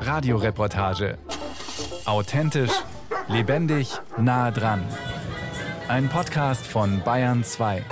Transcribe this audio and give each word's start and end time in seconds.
Radioreportage. 0.00 1.18
Authentisch, 2.04 2.72
lebendig, 3.28 3.88
nah 4.18 4.50
dran. 4.50 4.82
Ein 5.88 6.08
Podcast 6.08 6.66
von 6.66 7.02
Bayern 7.04 7.44
2. 7.44 7.84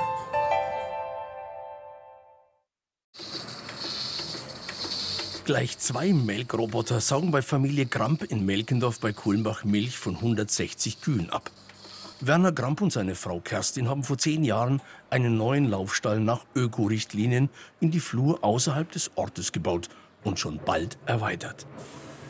Gleich 5.44 5.78
zwei 5.78 6.12
Melkroboter 6.12 7.00
saugen 7.00 7.32
bei 7.32 7.42
Familie 7.42 7.86
Gramp 7.86 8.22
in 8.22 8.46
Melkendorf 8.46 9.00
bei 9.00 9.12
Kulmbach 9.12 9.64
Milch 9.64 9.98
von 9.98 10.14
160 10.14 11.00
Kühen 11.00 11.30
ab. 11.30 11.50
Werner 12.20 12.52
Gramp 12.52 12.82
und 12.82 12.92
seine 12.92 13.14
Frau 13.14 13.40
Kerstin 13.40 13.88
haben 13.88 14.04
vor 14.04 14.18
zehn 14.18 14.44
Jahren 14.44 14.82
einen 15.08 15.38
neuen 15.38 15.70
Laufstall 15.70 16.20
nach 16.20 16.44
Ökorichtlinien 16.54 17.48
in 17.80 17.90
die 17.90 18.00
Flur 18.00 18.44
außerhalb 18.44 18.90
des 18.92 19.10
Ortes 19.16 19.52
gebaut 19.52 19.88
und 20.24 20.38
schon 20.38 20.60
bald 20.64 20.98
erweitert. 21.06 21.66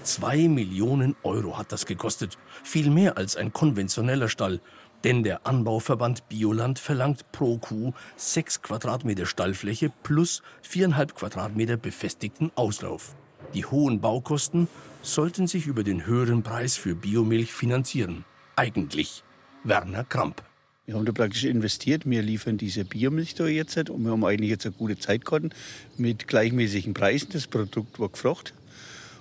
Zwei 0.02 0.48
Millionen 0.48 1.14
Euro 1.22 1.58
hat 1.58 1.72
das 1.72 1.86
gekostet, 1.86 2.38
viel 2.62 2.90
mehr 2.90 3.18
als 3.18 3.36
ein 3.36 3.52
konventioneller 3.52 4.28
Stall. 4.28 4.60
Denn 5.04 5.22
der 5.22 5.46
Anbauverband 5.46 6.28
Bioland 6.28 6.78
verlangt 6.78 7.32
pro 7.32 7.58
Kuh 7.58 7.92
sechs 8.16 8.60
Quadratmeter 8.60 9.24
Stallfläche 9.24 9.90
plus 10.02 10.42
viereinhalb 10.62 11.14
Quadratmeter 11.14 11.76
befestigten 11.76 12.50
Auslauf. 12.54 13.14
Die 13.54 13.64
hohen 13.64 14.00
Baukosten 14.00 14.68
sollten 15.02 15.46
sich 15.46 15.66
über 15.66 15.84
den 15.84 16.04
höheren 16.06 16.42
Preis 16.42 16.76
für 16.76 16.94
Biomilch 16.94 17.52
finanzieren. 17.52 18.24
Eigentlich. 18.56 19.24
Werner 19.64 20.04
Kramp. 20.04 20.42
Wir 20.90 20.96
haben 20.96 21.06
da 21.06 21.12
praktisch 21.12 21.44
investiert. 21.44 22.02
Wir 22.04 22.20
liefern 22.20 22.58
diese 22.58 22.84
Biomilch 22.84 23.36
da 23.36 23.46
jetzt 23.46 23.90
und 23.90 24.02
wir 24.02 24.10
haben 24.10 24.24
eigentlich 24.24 24.50
jetzt 24.50 24.66
eine 24.66 24.74
gute 24.74 24.98
Zeit 24.98 25.24
gehabt 25.24 25.54
mit 25.96 26.26
gleichmäßigen 26.26 26.94
Preisen. 26.94 27.28
Das 27.32 27.46
Produkt 27.46 28.00
war 28.00 28.08
gefragt. 28.08 28.54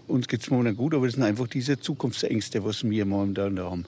Uns 0.07 0.27
geht 0.27 0.41
es 0.41 0.49
momentan 0.49 0.75
gut, 0.75 0.95
aber 0.95 1.05
das 1.05 1.13
sind 1.13 1.21
einfach 1.21 1.45
diese 1.45 1.79
Zukunftsängste, 1.79 2.65
was 2.65 2.83
wir 2.89 3.05
momentan 3.05 3.55
da 3.55 3.69
haben. 3.69 3.85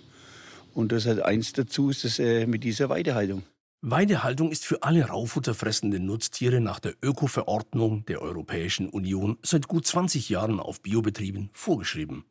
Und 0.76 0.92
das 0.92 1.08
hat 1.08 1.22
eins 1.22 1.54
dazu, 1.54 1.90
ist 1.90 2.04
das 2.04 2.20
äh, 2.20 2.46
mit 2.46 2.64
dieser 2.64 2.88
Weidehaltung. 2.90 3.42
Weidehaltung 3.82 4.52
ist 4.52 4.64
für 4.64 4.84
alle 4.84 5.06
raufutterfressenden 5.06 6.06
Nutztiere 6.06 6.62
nach 6.62 6.80
der 6.80 6.94
Öko-Verordnung 7.02 8.06
der 8.06 8.22
Europäischen 8.22 8.90
Union 8.90 9.40
seit 9.42 9.68
gut 9.68 9.88
20 9.88 10.30
Jahren 10.30 10.60
auf 10.60 10.82
Biobetrieben 10.82 11.50
vorgeschrieben. 11.52 12.26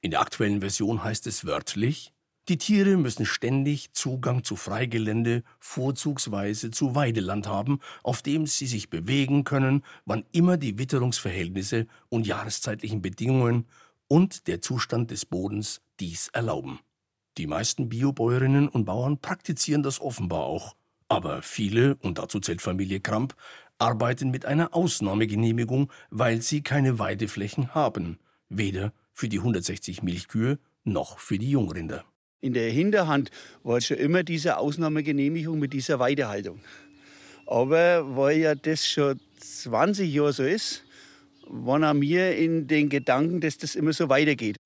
In 0.00 0.10
der 0.10 0.20
aktuellen 0.20 0.62
Version 0.62 1.04
heißt 1.04 1.28
es 1.28 1.44
wörtlich, 1.44 2.12
die 2.48 2.58
Tiere 2.58 2.98
müssen 2.98 3.24
ständig 3.24 3.94
Zugang 3.94 4.44
zu 4.44 4.56
Freigelände, 4.56 5.44
vorzugsweise 5.60 6.70
zu 6.70 6.94
Weideland 6.94 7.48
haben, 7.48 7.80
auf 8.02 8.20
dem 8.20 8.46
sie 8.46 8.66
sich 8.66 8.90
bewegen 8.90 9.44
können, 9.44 9.82
wann 10.04 10.26
immer 10.30 10.58
die 10.58 10.78
Witterungsverhältnisse 10.78 11.86
und 12.10 12.26
jahreszeitlichen 12.26 13.00
Bedingungen 13.00 13.66
und 14.08 14.46
der 14.46 14.60
Zustand 14.60 15.10
des 15.10 15.24
Bodens 15.24 15.80
dies 16.00 16.28
erlauben. 16.28 16.80
Die 17.38 17.46
meisten 17.46 17.88
Biobäuerinnen 17.88 18.68
und 18.68 18.84
Bauern 18.84 19.18
praktizieren 19.18 19.82
das 19.82 20.00
offenbar 20.00 20.44
auch. 20.44 20.76
Aber 21.08 21.40
viele, 21.40 21.96
und 21.96 22.18
dazu 22.18 22.40
zählt 22.40 22.60
Familie 22.60 23.00
Kramp, 23.00 23.34
arbeiten 23.78 24.30
mit 24.30 24.44
einer 24.44 24.74
Ausnahmegenehmigung, 24.74 25.90
weil 26.10 26.42
sie 26.42 26.62
keine 26.62 26.98
Weideflächen 26.98 27.74
haben, 27.74 28.18
weder 28.50 28.92
für 29.12 29.28
die 29.28 29.38
160 29.38 30.02
Milchkühe 30.02 30.58
noch 30.84 31.18
für 31.18 31.38
die 31.38 31.50
Jungrinder. 31.50 32.04
In 32.44 32.52
der 32.52 32.70
Hinterhand 32.70 33.30
war 33.62 33.80
schon 33.80 33.96
immer 33.96 34.22
diese 34.22 34.58
Ausnahmegenehmigung 34.58 35.58
mit 35.58 35.72
dieser 35.72 35.98
Weidehaltung. 35.98 36.60
Aber 37.46 38.16
weil 38.18 38.36
ja 38.36 38.54
das 38.54 38.86
schon 38.86 39.18
20 39.40 40.12
Jahre 40.12 40.34
so 40.34 40.42
ist, 40.42 40.84
waren 41.46 41.84
auch 41.84 41.98
wir 41.98 42.36
in 42.36 42.66
den 42.66 42.90
Gedanken, 42.90 43.40
dass 43.40 43.56
das 43.56 43.74
immer 43.74 43.94
so 43.94 44.10
weitergeht. 44.10 44.58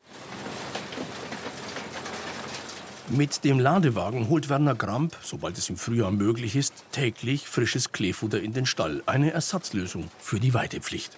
Mit 3.11 3.45
dem 3.45 3.61
Ladewagen 3.61 4.29
holt 4.29 4.49
Werner 4.49 4.75
Gramp, 4.75 5.17
sobald 5.23 5.57
es 5.57 5.71
im 5.71 5.77
Frühjahr 5.77 6.11
möglich 6.11 6.57
ist, 6.57 6.75
täglich 6.91 7.47
frisches 7.47 7.93
Kleefutter 7.93 8.41
in 8.41 8.53
den 8.53 8.67
Stall. 8.67 9.05
Eine 9.07 9.31
Ersatzlösung 9.31 10.11
für 10.19 10.41
die 10.41 10.53
Weidepflicht. 10.53 11.17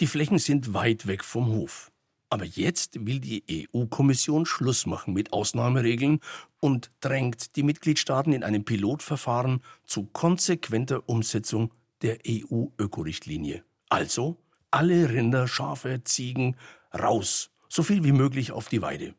Die 0.00 0.06
Flächen 0.06 0.38
sind 0.38 0.74
weit 0.74 1.06
weg 1.06 1.24
vom 1.24 1.46
Hof. 1.46 1.90
Aber 2.30 2.44
jetzt 2.44 3.06
will 3.06 3.20
die 3.20 3.68
EU-Kommission 3.72 4.44
Schluss 4.44 4.84
machen 4.84 5.14
mit 5.14 5.32
Ausnahmeregeln 5.32 6.20
und 6.60 6.90
drängt 7.00 7.56
die 7.56 7.62
Mitgliedstaaten 7.62 8.32
in 8.32 8.44
einem 8.44 8.64
Pilotverfahren 8.64 9.62
zu 9.86 10.04
konsequenter 10.04 11.08
Umsetzung 11.08 11.72
der 12.02 12.18
EU-Ökorichtlinie. 12.26 13.64
Also 13.88 14.36
alle 14.70 15.08
Rinder, 15.08 15.48
Schafe, 15.48 16.02
Ziegen 16.04 16.56
raus, 16.92 17.50
so 17.68 17.82
viel 17.82 18.04
wie 18.04 18.12
möglich 18.12 18.52
auf 18.52 18.68
die 18.68 18.82
Weide. 18.82 19.14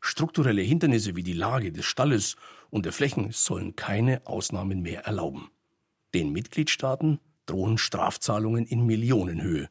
Strukturelle 0.00 0.62
Hindernisse 0.62 1.16
wie 1.16 1.22
die 1.22 1.32
Lage 1.32 1.72
des 1.72 1.84
Stalles 1.84 2.36
und 2.70 2.86
der 2.86 2.92
Flächen 2.92 3.32
sollen 3.32 3.76
keine 3.76 4.26
Ausnahmen 4.26 4.82
mehr 4.82 5.04
erlauben. 5.04 5.50
Den 6.14 6.32
Mitgliedstaaten 6.32 7.18
drohen 7.46 7.78
Strafzahlungen 7.78 8.66
in 8.66 8.86
Millionenhöhe. 8.86 9.68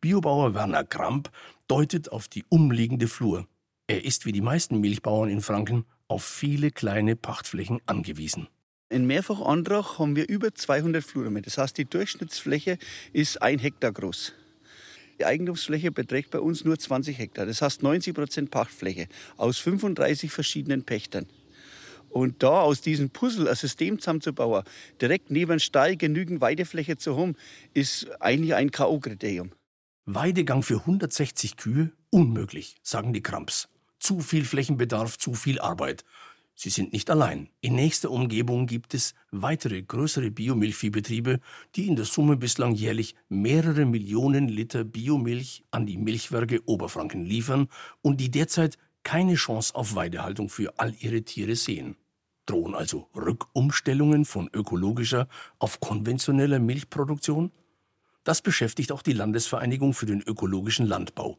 Biobauer 0.00 0.54
Werner 0.54 0.84
Kramp 0.84 1.30
deutet 1.72 2.12
auf 2.12 2.28
die 2.28 2.44
umliegende 2.50 3.08
Flur. 3.08 3.48
Er 3.86 4.04
ist 4.04 4.26
wie 4.26 4.32
die 4.32 4.42
meisten 4.42 4.82
Milchbauern 4.82 5.30
in 5.30 5.40
Franken 5.40 5.86
auf 6.06 6.22
viele 6.22 6.70
kleine 6.70 7.16
Pachtflächen 7.16 7.80
angewiesen. 7.86 8.46
In 8.90 9.06
Mehrfachantrag 9.06 9.98
haben 9.98 10.14
wir 10.14 10.28
über 10.28 10.54
200 10.54 11.02
Flure. 11.02 11.40
Das 11.40 11.56
heißt, 11.56 11.78
die 11.78 11.86
Durchschnittsfläche 11.86 12.76
ist 13.14 13.40
ein 13.40 13.58
Hektar 13.58 13.90
groß. 13.90 14.34
Die 15.18 15.24
Eigentumsfläche 15.24 15.92
beträgt 15.92 16.30
bei 16.32 16.40
uns 16.40 16.62
nur 16.62 16.78
20 16.78 17.16
Hektar. 17.16 17.46
Das 17.46 17.62
heißt 17.62 17.82
90 17.82 18.12
Prozent 18.12 18.50
Pachtfläche 18.50 19.06
aus 19.38 19.56
35 19.56 20.30
verschiedenen 20.30 20.84
Pächtern. 20.84 21.24
Und 22.10 22.42
da 22.42 22.60
aus 22.60 22.82
diesem 22.82 23.08
Puzzle 23.08 23.48
ein 23.48 23.56
System 23.56 23.98
zusammenzubauen, 23.98 24.64
direkt 25.00 25.30
neben 25.30 25.58
Stall 25.58 25.96
genügend 25.96 26.42
Weidefläche 26.42 26.98
zu 26.98 27.16
haben, 27.16 27.34
ist 27.72 28.10
eigentlich 28.20 28.54
ein 28.54 28.70
K.O.-Kriterium. 28.70 29.52
Weidegang 30.04 30.64
für 30.64 30.80
160 30.80 31.56
Kühe? 31.56 31.92
Unmöglich, 32.10 32.74
sagen 32.82 33.12
die 33.12 33.22
Kramps. 33.22 33.68
Zu 34.00 34.18
viel 34.18 34.44
Flächenbedarf, 34.44 35.16
zu 35.16 35.34
viel 35.34 35.60
Arbeit. 35.60 36.04
Sie 36.56 36.70
sind 36.70 36.92
nicht 36.92 37.08
allein. 37.08 37.50
In 37.60 37.76
nächster 37.76 38.10
Umgebung 38.10 38.66
gibt 38.66 38.94
es 38.94 39.14
weitere 39.30 39.80
größere 39.80 40.32
Biomilchviehbetriebe, 40.32 41.38
die 41.76 41.86
in 41.86 41.94
der 41.94 42.04
Summe 42.04 42.36
bislang 42.36 42.74
jährlich 42.74 43.14
mehrere 43.28 43.84
Millionen 43.84 44.48
Liter 44.48 44.82
Biomilch 44.82 45.62
an 45.70 45.86
die 45.86 45.98
Milchwerke 45.98 46.62
Oberfranken 46.66 47.24
liefern 47.24 47.68
und 48.02 48.20
die 48.20 48.30
derzeit 48.30 48.78
keine 49.04 49.36
Chance 49.36 49.72
auf 49.72 49.94
Weidehaltung 49.94 50.48
für 50.48 50.80
all 50.80 50.96
ihre 50.98 51.22
Tiere 51.22 51.54
sehen. 51.54 51.94
Drohen 52.46 52.74
also 52.74 53.08
Rückumstellungen 53.14 54.24
von 54.24 54.50
ökologischer 54.52 55.28
auf 55.60 55.78
konventioneller 55.78 56.58
Milchproduktion? 56.58 57.52
Das 58.24 58.40
beschäftigt 58.42 58.92
auch 58.92 59.02
die 59.02 59.12
Landesvereinigung 59.12 59.94
für 59.94 60.06
den 60.06 60.22
ökologischen 60.22 60.86
Landbau. 60.86 61.38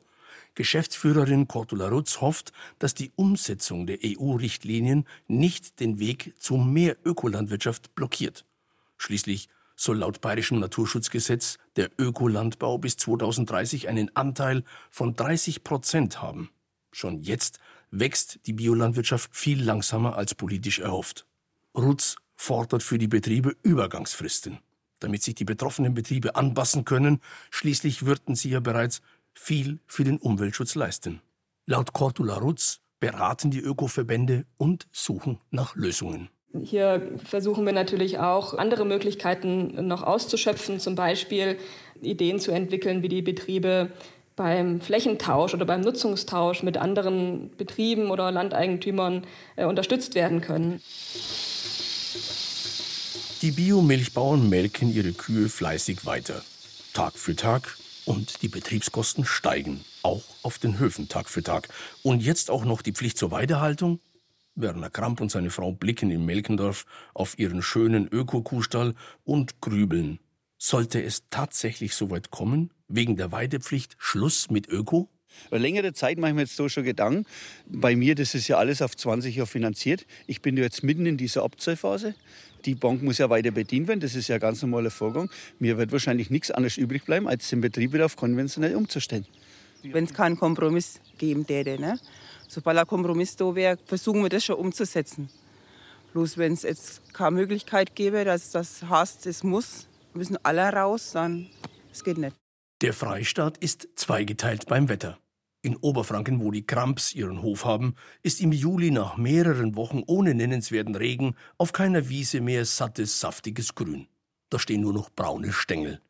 Geschäftsführerin 0.56 1.48
Cordula 1.48 1.88
Rutz 1.88 2.22
hofft, 2.22 2.52
dass 2.78 2.94
die 2.94 3.12
Umsetzung 3.16 3.88
der 3.88 4.00
EU-Richtlinien 4.04 5.06
nicht 5.28 5.80
den 5.80 6.00
Weg 6.00 6.34
zu 6.38 6.58
mehr 6.58 6.98
Ökolandwirtschaft 7.04 7.96
blockiert. 7.96 8.46
Schließlich 8.98 9.50
soll 9.76 9.98
laut 9.98 10.22
bayerischem 10.22 10.60
Naturschutzgesetz 10.60 11.58
der 11.76 11.90
Ökolandbau 11.98 12.78
bis 12.78 12.98
2030 12.98 13.88
einen 13.88 14.16
Anteil 14.16 14.64
von 14.92 15.16
30 15.16 15.64
Prozent 15.64 16.22
haben. 16.22 16.52
Schon 16.92 17.24
jetzt 17.24 17.60
wächst 17.90 18.40
die 18.46 18.54
Biolandwirtschaft 18.54 19.36
viel 19.36 19.64
langsamer 19.64 20.16
als 20.16 20.36
politisch 20.36 20.80
erhofft. 20.80 21.26
Rutz 21.76 22.18
fordert 22.36 22.84
für 22.84 23.00
die 23.00 23.08
Betriebe 23.08 23.56
Übergangsfristen 23.64 24.60
damit 25.04 25.24
sich 25.24 25.36
die 25.36 25.46
betroffenen 25.46 25.94
Betriebe 25.94 26.36
anpassen 26.36 26.86
können. 26.86 27.22
Schließlich 27.52 28.06
würden 28.06 28.36
sie 28.36 28.50
ja 28.50 28.60
bereits 28.60 29.02
viel 29.34 29.80
für 29.88 30.04
den 30.04 30.18
Umweltschutz 30.18 30.76
leisten. 30.76 31.22
Laut 31.66 31.94
Cordula 31.94 32.38
Rutz 32.38 32.80
beraten 33.00 33.52
die 33.52 33.60
Ökoverbände 33.60 34.46
und 34.58 34.88
suchen 34.92 35.40
nach 35.52 35.76
Lösungen. 35.76 36.30
Hier 36.62 37.12
versuchen 37.26 37.66
wir 37.66 37.74
natürlich 37.74 38.20
auch 38.20 38.54
andere 38.54 38.86
Möglichkeiten 38.86 39.88
noch 39.88 40.04
auszuschöpfen, 40.04 40.80
zum 40.80 40.96
Beispiel 40.96 41.58
Ideen 42.02 42.40
zu 42.40 42.52
entwickeln, 42.52 43.02
wie 43.02 43.10
die 43.10 43.24
Betriebe 43.24 43.92
beim 44.36 44.82
Flächentausch 44.82 45.54
oder 45.54 45.66
beim 45.66 45.82
Nutzungstausch 45.82 46.64
mit 46.64 46.78
anderen 46.78 47.52
Betrieben 47.58 48.12
oder 48.12 48.32
Landeigentümern 48.32 49.26
äh, 49.56 49.66
unterstützt 49.66 50.16
werden 50.16 50.42
können. 50.42 50.82
Die 53.44 53.52
Biomilchbauern 53.52 54.48
melken 54.48 54.90
ihre 54.90 55.12
Kühe 55.12 55.50
fleißig 55.50 56.06
weiter. 56.06 56.42
Tag 56.94 57.18
für 57.18 57.36
Tag. 57.36 57.78
Und 58.06 58.42
die 58.42 58.48
Betriebskosten 58.48 59.26
steigen. 59.26 59.82
Auch 60.02 60.24
auf 60.44 60.60
den 60.60 60.80
Höfen 60.80 61.10
Tag 61.10 61.30
für 61.30 61.44
Tag. 61.44 61.68
Und 62.04 62.24
jetzt 62.24 62.50
auch 62.50 62.64
noch 62.64 62.82
die 62.82 62.94
Pflicht 62.94 63.18
zur 63.18 63.32
Weidehaltung? 63.32 64.00
Werner 64.56 64.90
Kramp 64.90 65.20
und 65.20 65.30
seine 65.30 65.50
Frau 65.50 65.74
blicken 65.74 66.10
in 66.10 66.26
Melkendorf 66.26 66.86
auf 67.14 67.38
ihren 67.38 67.62
schönen 67.62 68.08
Öko-Kuhstall 68.08 68.96
und 69.26 69.60
grübeln. 69.60 70.20
Sollte 70.58 71.04
es 71.04 71.24
tatsächlich 71.30 71.96
so 71.96 72.10
weit 72.12 72.32
kommen, 72.32 72.72
wegen 72.88 73.18
der 73.18 73.34
Weidepflicht 73.34 73.98
Schluss 73.98 74.52
mit 74.52 74.70
Öko? 74.70 75.10
Längere 75.52 75.92
Zeit 75.92 76.18
mache 76.18 76.30
ich 76.30 76.36
mir 76.36 76.42
jetzt 76.44 76.56
so 76.56 76.70
schon 76.70 76.84
Gedanken. 76.86 77.26
Bei 77.66 77.96
mir, 77.96 78.16
das 78.16 78.36
ist 78.36 78.48
ja 78.48 78.58
alles 78.58 78.82
auf 78.82 78.96
20 78.96 79.36
Jahre 79.36 79.48
finanziert. 79.48 80.06
Ich 80.28 80.42
bin 80.42 80.56
jetzt 80.56 80.84
mitten 80.84 81.06
in 81.06 81.18
dieser 81.18 81.44
Abzahlphase. 81.44 82.16
Die 82.66 82.76
Bank 82.76 83.04
muss 83.04 83.18
ja 83.18 83.30
weiter 83.30 83.52
bedient 83.52 83.88
werden. 83.88 84.00
Das 84.00 84.16
ist 84.16 84.28
ja 84.28 84.36
ein 84.36 84.42
ganz 84.42 84.62
normaler 84.62 84.92
Vorgang. 84.92 85.30
Mir 85.60 85.78
wird 85.78 85.92
wahrscheinlich 85.92 86.30
nichts 86.30 86.52
anderes 86.52 86.78
übrig 86.78 87.04
bleiben, 87.06 87.28
als 87.28 87.50
den 87.50 87.62
Betrieb 87.62 87.94
wieder 87.94 88.06
auf 88.06 88.16
konventionell 88.16 88.76
umzustellen. 88.76 89.26
Wenn 89.84 90.06
es 90.06 90.14
keinen 90.14 90.38
Kompromiss 90.38 91.02
geben 91.18 91.46
täte. 91.46 91.80
Ne? 91.80 92.00
Sobald 92.48 92.78
ein 92.78 92.88
Kompromiss 92.88 93.36
da 93.36 93.54
wäre, 93.54 93.78
versuchen 93.86 94.22
wir 94.24 94.30
das 94.30 94.46
schon 94.46 94.56
umzusetzen. 94.56 95.30
Bloß 96.14 96.38
wenn 96.38 96.54
es 96.54 96.62
jetzt 96.62 97.14
keine 97.14 97.32
Möglichkeit 97.32 97.96
gäbe, 97.96 98.24
dass 98.24 98.52
das 98.52 98.84
heißt, 98.84 99.26
es 99.26 99.44
muss, 99.44 99.88
müssen 100.14 100.38
alle 100.44 100.62
raus, 100.72 101.12
dann 101.14 101.48
es 101.92 102.04
geht 102.04 102.18
nicht. 102.18 102.36
Der 102.82 102.94
Freistaat 102.94 103.58
ist 103.58 103.88
zweigeteilt 103.96 104.68
beim 104.68 104.90
Wetter. 104.90 105.18
In 105.66 105.78
Oberfranken, 105.78 106.42
wo 106.42 106.52
die 106.52 106.68
Kramps 106.68 107.14
ihren 107.14 107.42
Hof 107.42 107.64
haben, 107.64 107.96
ist 108.22 108.42
im 108.42 108.52
Juli 108.52 108.92
nach 108.92 109.16
mehreren 109.16 109.78
Wochen 109.78 110.04
ohne 110.06 110.34
nennenswerten 110.34 110.94
Regen 110.94 111.36
auf 111.58 111.72
keiner 111.72 112.10
Wiese 112.10 112.42
mehr 112.42 112.66
sattes, 112.66 113.22
saftiges 113.22 113.74
Grün. 113.74 114.08
Da 114.50 114.60
stehen 114.60 114.82
nur 114.82 114.92
noch 114.92 115.10
braune 115.10 115.54
Stängel. 115.54 116.02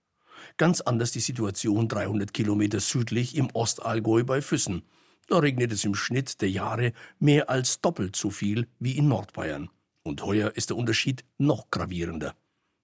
Ganz 0.57 0.81
anders 0.81 1.11
die 1.11 1.19
Situation 1.19 1.87
300 1.87 2.33
Kilometer 2.33 2.79
südlich 2.79 3.37
im 3.37 3.47
Ostallgäu 3.53 4.23
bei 4.23 4.41
Füssen. 4.41 4.81
Da 5.27 5.37
regnet 5.37 5.71
es 5.71 5.85
im 5.85 5.93
Schnitt 5.93 6.41
der 6.41 6.49
Jahre 6.49 6.91
mehr 7.19 7.51
als 7.51 7.79
doppelt 7.79 8.15
so 8.15 8.31
viel 8.31 8.67
wie 8.79 8.97
in 8.97 9.07
Nordbayern. 9.07 9.69
Und 10.01 10.25
heuer 10.25 10.51
ist 10.55 10.71
der 10.71 10.77
Unterschied 10.77 11.23
noch 11.37 11.69
gravierender. 11.69 12.33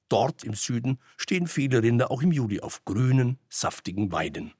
Dort 0.07 0.43
im 0.43 0.53
Süden 0.53 0.99
stehen 1.17 1.47
viele 1.47 1.81
Rinder 1.81 2.11
auch 2.11 2.21
im 2.21 2.31
Juli 2.31 2.59
auf 2.59 2.85
grünen, 2.85 3.39
saftigen 3.49 4.11
Weiden. 4.11 4.53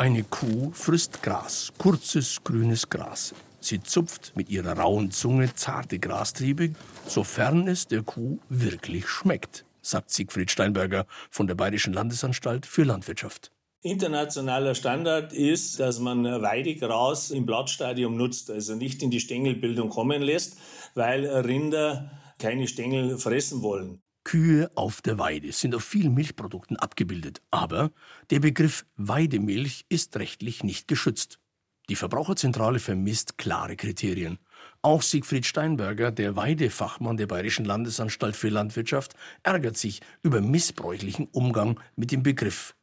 Eine 0.00 0.22
Kuh 0.22 0.70
frisst 0.72 1.22
Gras, 1.22 1.74
kurzes 1.76 2.42
grünes 2.42 2.88
Gras. 2.88 3.34
Sie 3.60 3.82
zupft 3.82 4.32
mit 4.34 4.48
ihrer 4.48 4.78
rauen 4.78 5.10
Zunge 5.10 5.54
zarte 5.54 5.98
Grastriebe, 5.98 6.72
sofern 7.06 7.68
es 7.68 7.86
der 7.86 8.02
Kuh 8.02 8.38
wirklich 8.48 9.06
schmeckt, 9.06 9.66
sagt 9.82 10.10
Siegfried 10.10 10.50
Steinberger 10.50 11.04
von 11.30 11.46
der 11.46 11.54
Bayerischen 11.54 11.92
Landesanstalt 11.92 12.64
für 12.64 12.84
Landwirtschaft. 12.84 13.52
Internationaler 13.82 14.74
Standard 14.74 15.34
ist, 15.34 15.78
dass 15.80 15.98
man 15.98 16.24
Weidegras 16.24 17.30
im 17.30 17.44
Blattstadium 17.44 18.16
nutzt, 18.16 18.50
also 18.50 18.76
nicht 18.76 19.02
in 19.02 19.10
die 19.10 19.20
Stängelbildung 19.20 19.90
kommen 19.90 20.22
lässt, 20.22 20.56
weil 20.94 21.26
Rinder 21.26 22.10
keine 22.38 22.68
Stängel 22.68 23.18
fressen 23.18 23.60
wollen. 23.60 24.00
Kühe 24.30 24.70
auf 24.76 25.02
der 25.02 25.18
Weide 25.18 25.50
sind 25.50 25.74
auf 25.74 25.82
vielen 25.82 26.14
Milchprodukten 26.14 26.76
abgebildet, 26.76 27.42
aber 27.50 27.90
der 28.30 28.38
Begriff 28.38 28.86
Weidemilch 28.94 29.86
ist 29.88 30.16
rechtlich 30.16 30.62
nicht 30.62 30.86
geschützt. 30.86 31.40
Die 31.88 31.96
Verbraucherzentrale 31.96 32.78
vermisst 32.78 33.38
klare 33.38 33.74
Kriterien. 33.74 34.38
Auch 34.82 35.02
Siegfried 35.02 35.46
Steinberger, 35.46 36.12
der 36.12 36.36
Weidefachmann 36.36 37.16
der 37.16 37.26
Bayerischen 37.26 37.64
Landesanstalt 37.64 38.36
für 38.36 38.50
Landwirtschaft, 38.50 39.14
ärgert 39.42 39.76
sich 39.76 40.00
über 40.22 40.40
missbräuchlichen 40.40 41.26
Umgang 41.32 41.80
mit 41.96 42.12
dem 42.12 42.22
Begriff 42.22 42.76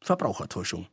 Verbrauchertäuschung. 0.00 0.86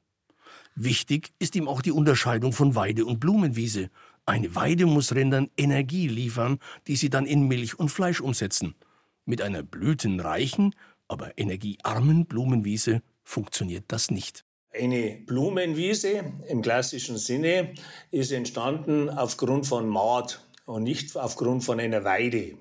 Wichtig 0.75 1.31
ist 1.39 1.55
ihm 1.55 1.69
auch 1.69 1.81
die 1.81 1.93
Unterscheidung 1.93 2.51
von 2.51 2.75
Weide 2.75 3.05
und 3.05 3.21
Blumenwiese. 3.21 3.89
Eine 4.25 4.53
Weide 4.55 4.87
muss 4.87 5.15
Rindern 5.15 5.49
Energie 5.55 6.09
liefern, 6.09 6.59
die 6.87 6.97
sie 6.97 7.09
dann 7.09 7.25
in 7.25 7.47
Milch 7.47 7.79
und 7.79 7.87
Fleisch 7.87 8.19
umsetzen. 8.19 8.75
Mit 9.25 9.41
einer 9.41 9.63
blütenreichen, 9.63 10.75
aber 11.07 11.37
energiearmen 11.37 12.25
Blumenwiese 12.25 13.01
funktioniert 13.23 13.85
das 13.87 14.11
nicht. 14.11 14.45
Eine 14.73 15.19
Blumenwiese 15.25 16.23
im 16.47 16.61
klassischen 16.61 17.17
Sinne 17.17 17.73
ist 18.09 18.31
entstanden 18.31 19.09
aufgrund 19.09 19.67
von 19.67 19.87
Maat 19.87 20.41
und 20.65 20.83
nicht 20.83 21.17
aufgrund 21.17 21.63
von 21.63 21.79
einer 21.79 22.05
Weide. 22.05 22.53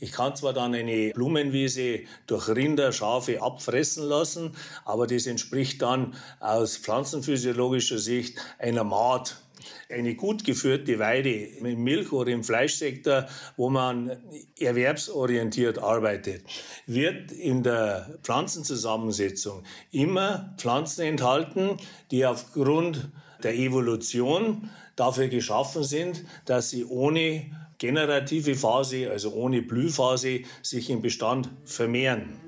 Ich 0.00 0.12
kann 0.12 0.36
zwar 0.36 0.52
dann 0.52 0.74
eine 0.74 1.12
Blumenwiese 1.14 2.00
durch 2.26 2.48
Rinder, 2.48 2.92
Schafe 2.92 3.40
abfressen 3.40 4.04
lassen, 4.04 4.54
aber 4.84 5.06
das 5.06 5.26
entspricht 5.26 5.80
dann 5.80 6.14
aus 6.40 6.76
pflanzenphysiologischer 6.76 7.98
Sicht 7.98 8.38
einer 8.58 8.84
Maat. 8.84 9.42
Eine 9.88 10.14
gut 10.14 10.44
geführte 10.44 10.98
Weide 10.98 11.30
im 11.30 11.82
Milch- 11.82 12.12
oder 12.12 12.30
im 12.30 12.44
Fleischsektor, 12.44 13.26
wo 13.56 13.70
man 13.70 14.16
erwerbsorientiert 14.58 15.78
arbeitet, 15.78 16.42
wird 16.86 17.32
in 17.32 17.62
der 17.62 18.18
Pflanzenzusammensetzung 18.22 19.62
immer 19.90 20.54
Pflanzen 20.58 21.02
enthalten, 21.02 21.76
die 22.10 22.26
aufgrund 22.26 23.08
der 23.42 23.54
Evolution 23.54 24.70
dafür 24.96 25.28
geschaffen 25.28 25.84
sind, 25.84 26.24
dass 26.44 26.70
sie 26.70 26.84
ohne 26.84 27.46
generative 27.78 28.56
Phase, 28.56 29.10
also 29.10 29.32
ohne 29.32 29.62
Blühphase, 29.62 30.40
sich 30.62 30.90
im 30.90 31.00
Bestand 31.00 31.48
vermehren. 31.64 32.40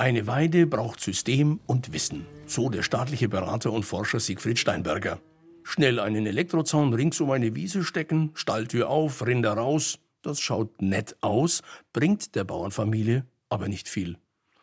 Eine 0.00 0.26
Weide 0.26 0.66
braucht 0.66 0.98
System 0.98 1.60
und 1.66 1.92
Wissen, 1.92 2.24
so 2.46 2.70
der 2.70 2.82
staatliche 2.82 3.28
Berater 3.28 3.70
und 3.70 3.82
Forscher 3.82 4.18
Siegfried 4.18 4.58
Steinberger. 4.58 5.20
Schnell 5.62 6.00
einen 6.00 6.24
Elektrozaun 6.24 6.94
rings 6.94 7.20
um 7.20 7.30
eine 7.30 7.54
Wiese 7.54 7.84
stecken, 7.84 8.30
Stalltür 8.32 8.88
auf, 8.88 9.26
Rinder 9.26 9.52
raus, 9.52 9.98
das 10.22 10.40
schaut 10.40 10.80
nett 10.80 11.18
aus, 11.20 11.60
bringt 11.92 12.34
der 12.34 12.44
Bauernfamilie 12.44 13.26
aber 13.50 13.68
nicht 13.68 13.90
viel. 13.90 14.16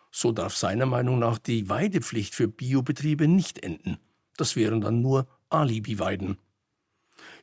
So 0.10 0.32
darf 0.32 0.56
seiner 0.56 0.88
Meinung 0.88 1.20
nach 1.20 1.38
die 1.38 1.70
Weidepflicht 1.70 2.34
für 2.34 2.48
Biobetriebe 2.48 3.28
nicht 3.28 3.64
enden. 3.64 4.00
Das 4.38 4.56
wären 4.56 4.82
dann 4.82 5.04
nur 5.04 5.28
Alibi-Weiden. 5.52 6.40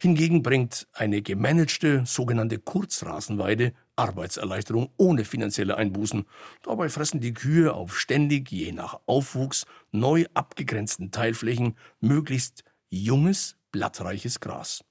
Hingegen 0.00 0.42
bringt 0.42 0.86
eine 0.92 1.22
gemanagte 1.22 2.04
sogenannte 2.06 2.58
Kurzrasenweide 2.58 3.72
Arbeitserleichterung 3.96 4.90
ohne 4.96 5.24
finanzielle 5.24 5.76
Einbußen. 5.76 6.24
Dabei 6.62 6.88
fressen 6.88 7.20
die 7.20 7.34
Kühe 7.34 7.72
auf 7.72 7.98
ständig, 7.98 8.50
je 8.50 8.72
nach 8.72 9.00
Aufwuchs, 9.06 9.66
neu 9.92 10.26
abgegrenzten 10.34 11.10
Teilflächen 11.10 11.76
möglichst 12.00 12.64
junges, 12.90 13.56
blattreiches 13.72 14.40
Gras. 14.40 14.84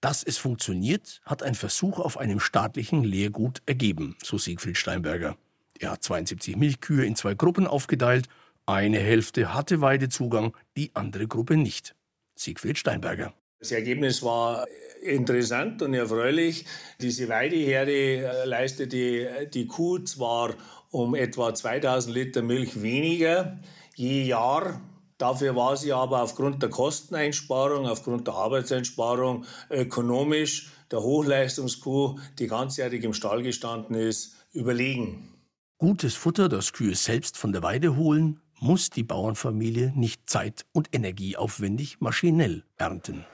Dass 0.00 0.22
es 0.22 0.38
funktioniert, 0.38 1.20
hat 1.24 1.42
ein 1.42 1.54
Versuch 1.54 1.98
auf 1.98 2.18
einem 2.18 2.38
staatlichen 2.40 3.02
Lehrgut 3.02 3.62
ergeben, 3.66 4.16
so 4.22 4.38
Siegfried 4.38 4.76
Steinberger. 4.76 5.36
Er 5.78 5.92
hat 5.92 6.02
72 6.02 6.56
Milchkühe 6.56 7.04
in 7.04 7.16
zwei 7.16 7.34
Gruppen 7.34 7.66
aufgeteilt. 7.66 8.28
Eine 8.66 8.98
Hälfte 8.98 9.54
hatte 9.54 9.80
Weidezugang, 9.80 10.56
die 10.76 10.90
andere 10.94 11.26
Gruppe 11.26 11.56
nicht. 11.56 11.94
Siegfried 12.34 12.78
Steinberger. 12.78 13.34
Das 13.58 13.72
Ergebnis 13.72 14.22
war 14.22 14.66
interessant 15.02 15.82
und 15.82 15.94
erfreulich. 15.94 16.66
Diese 17.00 17.28
Weideherde 17.28 17.92
äh, 17.92 18.44
leistete 18.44 19.48
die 19.52 19.66
Kuh 19.66 19.98
zwar 20.00 20.54
um 20.90 21.14
etwa 21.14 21.54
2000 21.54 22.14
Liter 22.14 22.42
Milch 22.42 22.82
weniger 22.82 23.58
je 23.94 24.24
Jahr. 24.24 24.80
Dafür 25.18 25.56
war 25.56 25.76
sie 25.76 25.92
aber 25.92 26.22
aufgrund 26.22 26.62
der 26.62 26.68
Kosteneinsparung, 26.68 27.86
aufgrund 27.86 28.26
der 28.26 28.34
Arbeitseinsparung 28.34 29.46
ökonomisch 29.70 30.70
der 30.90 31.00
Hochleistungskuh, 31.00 32.18
die 32.38 32.46
ganzjährig 32.46 33.02
im 33.02 33.14
Stall 33.14 33.42
gestanden 33.42 33.96
ist, 33.96 34.36
überlegen. 34.52 35.32
Gutes 35.78 36.14
Futter, 36.14 36.48
das 36.48 36.72
Kühe 36.72 36.94
selbst 36.94 37.36
von 37.36 37.52
der 37.52 37.62
Weide 37.62 37.96
holen, 37.96 38.40
muss 38.60 38.90
die 38.90 39.02
Bauernfamilie 39.02 39.92
nicht 39.94 40.28
zeit- 40.28 40.64
und 40.72 40.94
energieaufwendig 40.94 42.00
maschinell 42.00 42.64
ernten. 42.78 43.24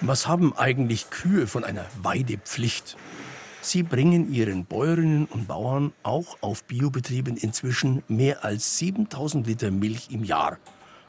Was 0.00 0.26
haben 0.26 0.56
eigentlich 0.56 1.10
Kühe 1.10 1.46
von 1.46 1.64
einer 1.64 1.86
Weidepflicht? 2.02 2.96
Sie 3.60 3.84
bringen 3.84 4.32
ihren 4.32 4.64
Bäuerinnen 4.64 5.26
und 5.26 5.46
Bauern 5.46 5.92
auch 6.02 6.36
auf 6.40 6.64
Biobetrieben 6.64 7.36
inzwischen 7.36 8.02
mehr 8.08 8.44
als 8.44 8.78
7000 8.78 9.46
Liter 9.46 9.70
Milch 9.70 10.10
im 10.10 10.24
Jahr, 10.24 10.58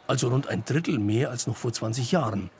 also 0.05 0.27
rund 0.27 0.47
ein 0.47 0.63
Drittel 0.63 0.99
mehr 0.99 1.31
als 1.31 1.47
noch 1.47 1.57
vor 1.57 1.73
20 1.73 2.11
Jahren. 2.11 2.51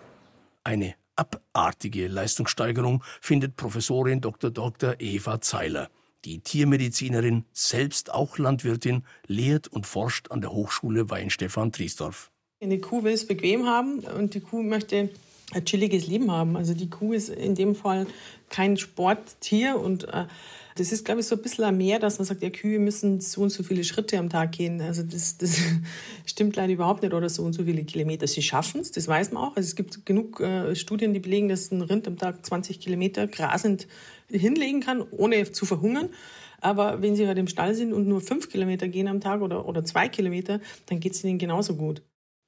Eine 0.64 0.96
abartige 1.16 2.08
Leistungssteigerung 2.08 3.04
findet 3.22 3.56
Professorin 3.56 4.20
Dr. 4.20 4.50
Dr. 4.50 4.96
Eva 4.98 5.40
Zeiler. 5.40 5.90
Die 6.26 6.40
Tiermedizinerin, 6.40 7.46
selbst 7.52 8.14
auch 8.14 8.38
Landwirtin, 8.38 9.04
lehrt 9.28 9.68
und 9.68 9.86
forscht 9.86 10.32
an 10.32 10.42
der 10.42 10.54
Hochschule 10.54 11.10
Weinstefan 11.10 11.72
Triesdorf. 11.72 12.32
Eine 12.62 12.80
Kuh 12.80 13.04
will 13.04 13.14
es 13.14 13.28
bequem 13.28 13.66
haben 13.66 14.00
und 14.00 14.34
die 14.34 14.40
Kuh 14.40 14.64
möchte 14.64 15.10
ein 15.52 15.66
chilliges 15.66 16.08
Leben 16.08 16.32
haben. 16.32 16.56
Also 16.56 16.74
die 16.74 16.90
Kuh 16.90 17.14
ist 17.14 17.30
in 17.30 17.56
dem 17.56 17.76
Fall 17.76 18.08
kein 18.50 18.78
Sporttier 18.78 19.78
und 19.80 20.06
äh, 20.06 20.26
das 20.76 20.92
ist, 20.92 21.06
glaube 21.06 21.22
ich, 21.22 21.28
so 21.28 21.36
ein 21.36 21.42
bisschen 21.42 21.78
mehr, 21.78 22.00
dass 22.00 22.18
man 22.18 22.26
sagt, 22.26 22.42
ja, 22.42 22.50
Kühe 22.50 22.80
müssen 22.80 23.22
so 23.22 23.42
und 23.42 23.52
so 23.52 23.62
viele 23.62 23.84
Schritte 23.84 24.18
am 24.18 24.30
Tag 24.30 24.54
gehen. 24.54 24.82
Also 24.82 25.04
das, 25.04 25.38
das 25.38 25.60
stimmt 26.26 26.56
leider 26.56 26.74
überhaupt 26.74 27.04
nicht 27.04 27.14
oder 27.14 27.30
so 27.30 27.44
und 27.44 27.54
so 27.54 27.66
viele 27.66 27.84
Kilometer. 27.84 28.26
Sie 28.28 28.42
schaffen 28.42 28.82
es, 28.82 28.92
das 28.92 29.08
weiß 29.08 29.32
man 29.32 29.44
auch. 29.44 29.56
Also 29.56 29.68
es 29.68 29.76
gibt 29.76 30.06
genug 30.06 30.40
äh, 30.40 30.76
Studien, 30.76 31.14
die 31.14 31.20
belegen, 31.20 31.50
dass 31.50 31.72
ein 31.72 31.82
Rind 31.82 32.08
am 32.08 32.18
Tag 32.18 32.46
20 32.46 32.80
Kilometer 32.80 33.28
grasend 33.28 33.88
hinlegen 34.38 34.82
kann, 34.82 35.02
ohne 35.02 35.52
zu 35.52 35.66
verhungern. 35.66 36.10
Aber 36.62 37.02
wenn 37.02 37.16
sie 37.16 37.28
halt 37.28 37.38
im 37.38 37.48
Stall 37.48 37.76
sind 37.76 37.94
und 37.94 38.08
nur 38.08 38.22
fünf 38.22 38.50
Kilometer 38.50 38.88
gehen 38.88 39.08
am 39.08 39.20
Tag 39.20 39.42
oder, 39.42 39.68
oder 39.68 39.84
zwei 39.84 40.08
Kilometer, 40.08 40.62
dann 40.86 41.00
geht 41.00 41.14
es 41.14 41.24
ihnen 41.24 41.40
genauso 41.40 41.76
gut. 41.76 42.02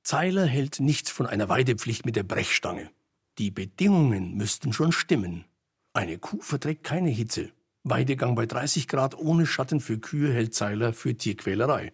Zeiler 0.03 0.45
hält 0.45 0.79
nichts 0.79 1.09
von 1.09 1.25
einer 1.25 1.49
Weidepflicht 1.49 2.05
mit 2.05 2.15
der 2.15 2.23
Brechstange. 2.23 2.89
Die 3.37 3.51
Bedingungen 3.51 4.35
müssten 4.35 4.71
schon 4.71 4.91
stimmen. 4.91 5.45
Eine 5.93 6.17
Kuh 6.17 6.39
verträgt 6.39 6.83
keine 6.83 7.09
Hitze. 7.09 7.51
Weidegang 7.83 8.35
bei 8.35 8.45
30 8.45 8.87
Grad 8.87 9.17
ohne 9.17 9.45
Schatten 9.45 9.79
für 9.79 9.99
Kühe 9.99 10.31
hält 10.31 10.53
Zeiler 10.53 10.93
für 10.93 11.15
Tierquälerei. 11.15 11.91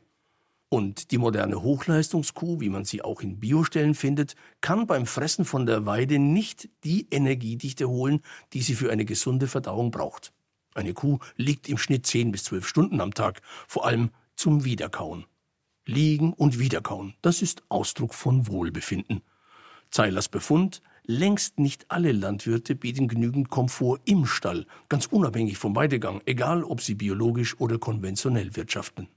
Und 0.73 1.11
die 1.11 1.17
moderne 1.17 1.61
Hochleistungskuh, 1.63 2.61
wie 2.61 2.69
man 2.69 2.85
sie 2.85 3.01
auch 3.01 3.19
in 3.19 3.41
Biostellen 3.41 3.93
findet, 3.93 4.35
kann 4.61 4.87
beim 4.87 5.05
Fressen 5.05 5.43
von 5.43 5.65
der 5.65 5.85
Weide 5.85 6.17
nicht 6.17 6.69
die 6.85 7.07
Energiedichte 7.11 7.89
holen, 7.89 8.21
die 8.53 8.61
sie 8.61 8.75
für 8.75 8.89
eine 8.89 9.03
gesunde 9.03 9.47
Verdauung 9.47 9.91
braucht. 9.91 10.31
Eine 10.73 10.93
Kuh 10.93 11.19
liegt 11.35 11.67
im 11.67 11.77
Schnitt 11.77 12.05
10 12.05 12.31
bis 12.31 12.45
12 12.45 12.65
Stunden 12.65 13.01
am 13.01 13.13
Tag, 13.13 13.41
vor 13.67 13.85
allem 13.85 14.11
zum 14.37 14.63
Wiederkauen. 14.63 15.25
Liegen 15.85 16.31
und 16.31 16.57
Wiederkauen, 16.57 17.15
das 17.21 17.41
ist 17.41 17.63
Ausdruck 17.67 18.13
von 18.13 18.47
Wohlbefinden. 18.47 19.23
Zeilers 19.89 20.29
Befund, 20.29 20.81
längst 21.05 21.59
nicht 21.59 21.91
alle 21.91 22.13
Landwirte 22.13 22.75
bieten 22.75 23.09
genügend 23.09 23.49
Komfort 23.49 23.99
im 24.05 24.25
Stall, 24.25 24.65
ganz 24.87 25.07
unabhängig 25.07 25.57
vom 25.57 25.75
Weidegang, 25.75 26.21
egal 26.25 26.63
ob 26.63 26.79
sie 26.79 26.95
biologisch 26.95 27.59
oder 27.59 27.77
konventionell 27.77 28.55
wirtschaften. 28.55 29.09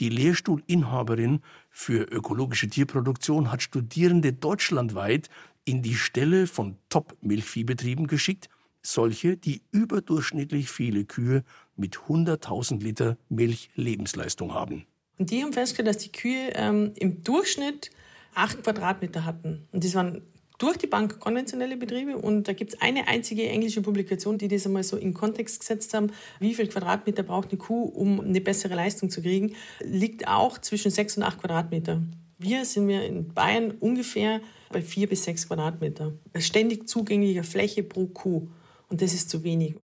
Die 0.00 0.08
Lehrstuhlinhaberin 0.08 1.40
für 1.70 2.02
ökologische 2.02 2.68
Tierproduktion 2.68 3.50
hat 3.50 3.62
Studierende 3.62 4.32
deutschlandweit 4.32 5.28
in 5.64 5.82
die 5.82 5.94
Stelle 5.94 6.46
von 6.46 6.76
Top-Milchviehbetrieben 6.88 8.06
geschickt, 8.06 8.48
solche, 8.82 9.36
die 9.36 9.62
überdurchschnittlich 9.70 10.70
viele 10.70 11.04
Kühe 11.04 11.44
mit 11.76 11.96
100.000 11.96 12.82
Liter 12.82 13.16
Milch-Lebensleistung 13.28 14.54
haben. 14.54 14.86
Und 15.18 15.30
die 15.30 15.42
haben 15.42 15.52
festgestellt, 15.52 15.88
dass 15.88 15.98
die 15.98 16.12
Kühe 16.12 16.50
ähm, 16.54 16.92
im 16.96 17.22
Durchschnitt 17.22 17.90
acht 18.34 18.62
Quadratmeter 18.62 19.24
hatten. 19.24 19.68
Und 19.72 19.84
das 19.84 19.94
waren 19.94 20.22
durch 20.62 20.76
die 20.76 20.86
Bank 20.86 21.18
konventionelle 21.18 21.76
Betriebe. 21.76 22.16
Und 22.16 22.46
da 22.46 22.52
gibt 22.52 22.74
es 22.74 22.80
eine 22.80 23.08
einzige 23.08 23.48
englische 23.48 23.82
Publikation, 23.82 24.38
die 24.38 24.48
das 24.48 24.64
einmal 24.64 24.84
so 24.84 24.96
in 24.96 25.12
Kontext 25.12 25.60
gesetzt 25.60 25.92
haben. 25.92 26.12
Wie 26.38 26.54
viel 26.54 26.68
Quadratmeter 26.68 27.24
braucht 27.24 27.50
eine 27.50 27.58
Kuh, 27.58 27.84
um 27.84 28.20
eine 28.20 28.40
bessere 28.40 28.74
Leistung 28.74 29.10
zu 29.10 29.22
kriegen? 29.22 29.54
Liegt 29.80 30.28
auch 30.28 30.58
zwischen 30.58 30.90
sechs 30.92 31.16
und 31.16 31.24
acht 31.24 31.40
Quadratmeter. 31.40 32.00
Wir 32.38 32.64
sind 32.64 32.86
wir 32.86 33.04
in 33.04 33.34
Bayern 33.34 33.72
ungefähr 33.72 34.40
bei 34.70 34.82
vier 34.82 35.08
bis 35.08 35.24
sechs 35.24 35.48
Quadratmeter. 35.48 36.12
Ständig 36.38 36.88
zugänglicher 36.88 37.44
Fläche 37.44 37.82
pro 37.82 38.06
Kuh. 38.06 38.48
Und 38.88 39.02
das 39.02 39.14
ist 39.14 39.30
zu 39.30 39.42
wenig. 39.42 39.74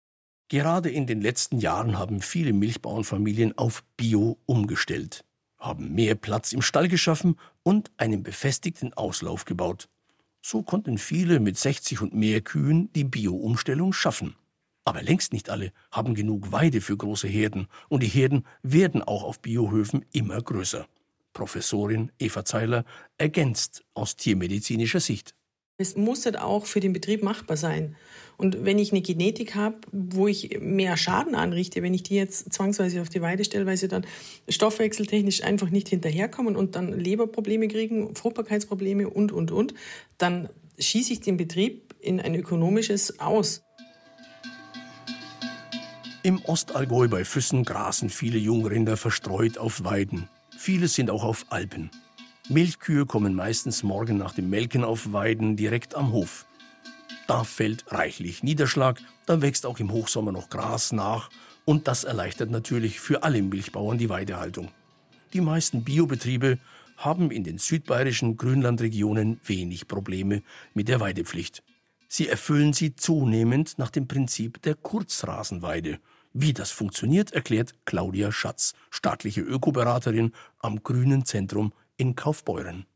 Gerade 0.49 0.91
in 0.91 1.07
den 1.07 1.21
letzten 1.21 1.59
Jahren 1.59 1.99
haben 1.99 2.21
viele 2.21 2.53
Milchbauernfamilien 2.53 3.59
auf 3.59 3.85
Bio 3.97 4.39
umgestellt 4.47 5.25
haben 5.59 5.93
mehr 5.95 6.15
Platz 6.15 6.53
im 6.53 6.63
Stall 6.63 6.89
geschaffen 6.89 7.37
und 7.63 7.91
einen 7.97 8.23
befestigten 8.23 8.93
Auslauf 8.95 9.45
gebaut. 9.45 9.89
So 10.51 10.63
konnten 10.63 10.97
viele 10.97 11.41
mit 11.41 11.59
60 11.59 12.01
und 12.01 12.15
mehr 12.15 12.41
Kühen 12.41 12.91
die 12.95 13.05
Bio-Umstellung 13.05 13.93
schaffen. 13.93 14.35
Aber 14.87 15.03
längst 15.03 15.35
nicht 15.35 15.51
alle 15.51 15.75
haben 15.93 16.15
genug 16.15 16.53
Weide 16.53 16.81
für 16.81 16.97
große 16.97 17.29
Herden 17.29 17.67
und 17.91 18.03
die 18.03 18.09
Herden 18.09 18.47
werden 18.63 19.03
auch 19.03 19.25
auf 19.25 19.41
Biohöfen 19.41 20.07
immer 20.11 20.41
größer. 20.41 20.87
Professorin 21.35 22.13
Eva 22.19 22.47
Zeiler 22.47 22.87
ergänzt 23.19 23.85
aus 23.93 24.17
tiermedizinischer 24.17 25.01
Sicht. 25.01 25.35
Es 25.81 25.97
muss 25.97 26.25
halt 26.25 26.37
auch 26.37 26.67
für 26.67 26.81
den 26.81 26.93
Betrieb 26.93 27.23
machbar 27.23 27.57
sein. 27.57 27.95
Und 28.37 28.65
wenn 28.65 28.81
ich 28.81 28.91
eine 28.91 29.01
Genetik 29.01 29.55
habe, 29.55 29.77
wo 29.93 30.27
ich 30.27 30.59
mehr 30.61 30.97
Schaden 30.97 31.37
anrichte, 31.37 31.83
wenn 31.83 31.95
ich 31.95 32.03
die 32.03 32.17
jetzt 32.17 32.53
zwangsweise 32.53 33.01
auf 33.01 33.09
die 33.09 33.23
Weide 33.23 33.45
stelle, 33.45 33.65
weil 33.65 33.77
sie 33.77 33.87
dann 33.87 34.05
stoffwechseltechnisch 34.49 35.45
einfach 35.45 35.71
nicht 35.71 35.89
hinterherkommen 35.89 36.57
und 36.57 36.75
dann 36.75 36.93
Leberprobleme 36.99 37.69
kriegen, 37.69 38.17
Fruchtbarkeitsprobleme 38.17 39.09
und, 39.09 39.31
und, 39.31 39.53
und, 39.53 39.73
dann 40.19 40.49
schieße 40.81 41.13
ich 41.13 41.21
den 41.21 41.37
Betrieb 41.37 41.95
in 42.01 42.21
ein 42.21 42.35
ökonomisches 42.35 43.21
aus. 43.21 43.63
Im 46.25 46.45
Ostallgäu 46.45 47.07
bei 47.07 47.25
Füssen 47.25 47.65
grasen 47.65 48.11
viele 48.11 48.39
Jungrinder 48.39 48.97
verstreut 48.97 49.59
auf 49.59 49.85
Weiden. 49.85 50.29
Viele 50.57 50.89
sind 50.89 51.11
auch 51.11 51.23
auf 51.23 51.47
Alpen. 51.51 51.91
Milchkühe 52.51 53.05
kommen 53.05 53.35
meistens 53.35 53.83
morgen 53.83 54.17
nach 54.17 54.33
dem 54.33 54.49
Melken 54.49 54.83
auf 54.83 55.13
Weiden 55.13 55.55
direkt 55.55 55.95
am 55.95 56.13
Hof. 56.13 56.47
Da 57.27 57.45
fällt 57.45 57.85
reichlich 57.93 58.43
Niederschlag, 58.43 59.03
da 59.27 59.43
wächst 59.43 59.67
auch 59.67 59.79
im 59.81 59.93
Hochsommer 59.93 60.33
noch 60.33 60.49
Gras 60.49 60.93
nach 60.93 61.29
und 61.67 61.89
das 61.89 62.05
erleichtert 62.05 62.51
natürlich 62.51 63.01
für 63.01 63.23
alle 63.23 63.43
Milchbauern 63.43 63.99
die 63.99 64.09
Weidehaltung. 64.09 64.71
Die 65.35 65.43
meisten 65.43 65.85
Biobetriebe 65.85 66.59
haben 66.97 67.31
in 67.31 67.45
den 67.45 67.59
südbayerischen 67.59 68.39
Grünlandregionen 68.39 69.41
wenig 69.45 69.87
Probleme 69.87 70.43
mit 70.73 70.89
der 70.89 71.01
Weidepflicht. 71.01 71.63
Sie 72.09 72.29
erfüllen 72.29 72.73
sie 72.73 72.97
zunehmend 72.97 73.79
nach 73.79 73.91
dem 73.91 74.09
Prinzip 74.09 74.63
der 74.63 74.75
Kurzrasenweide. 74.75 75.99
Wie 76.33 76.55
das 76.55 76.71
funktioniert, 76.71 77.33
erklärt 77.33 77.75
Claudia 77.85 78.33
Schatz, 78.33 78.73
staatliche 78.89 79.43
Ökoberaterin 79.43 80.33
am 80.61 80.83
Grünen 80.83 81.27
Zentrum 81.27 81.75
in 81.99 82.17
Kaufbeuren. 82.17 82.87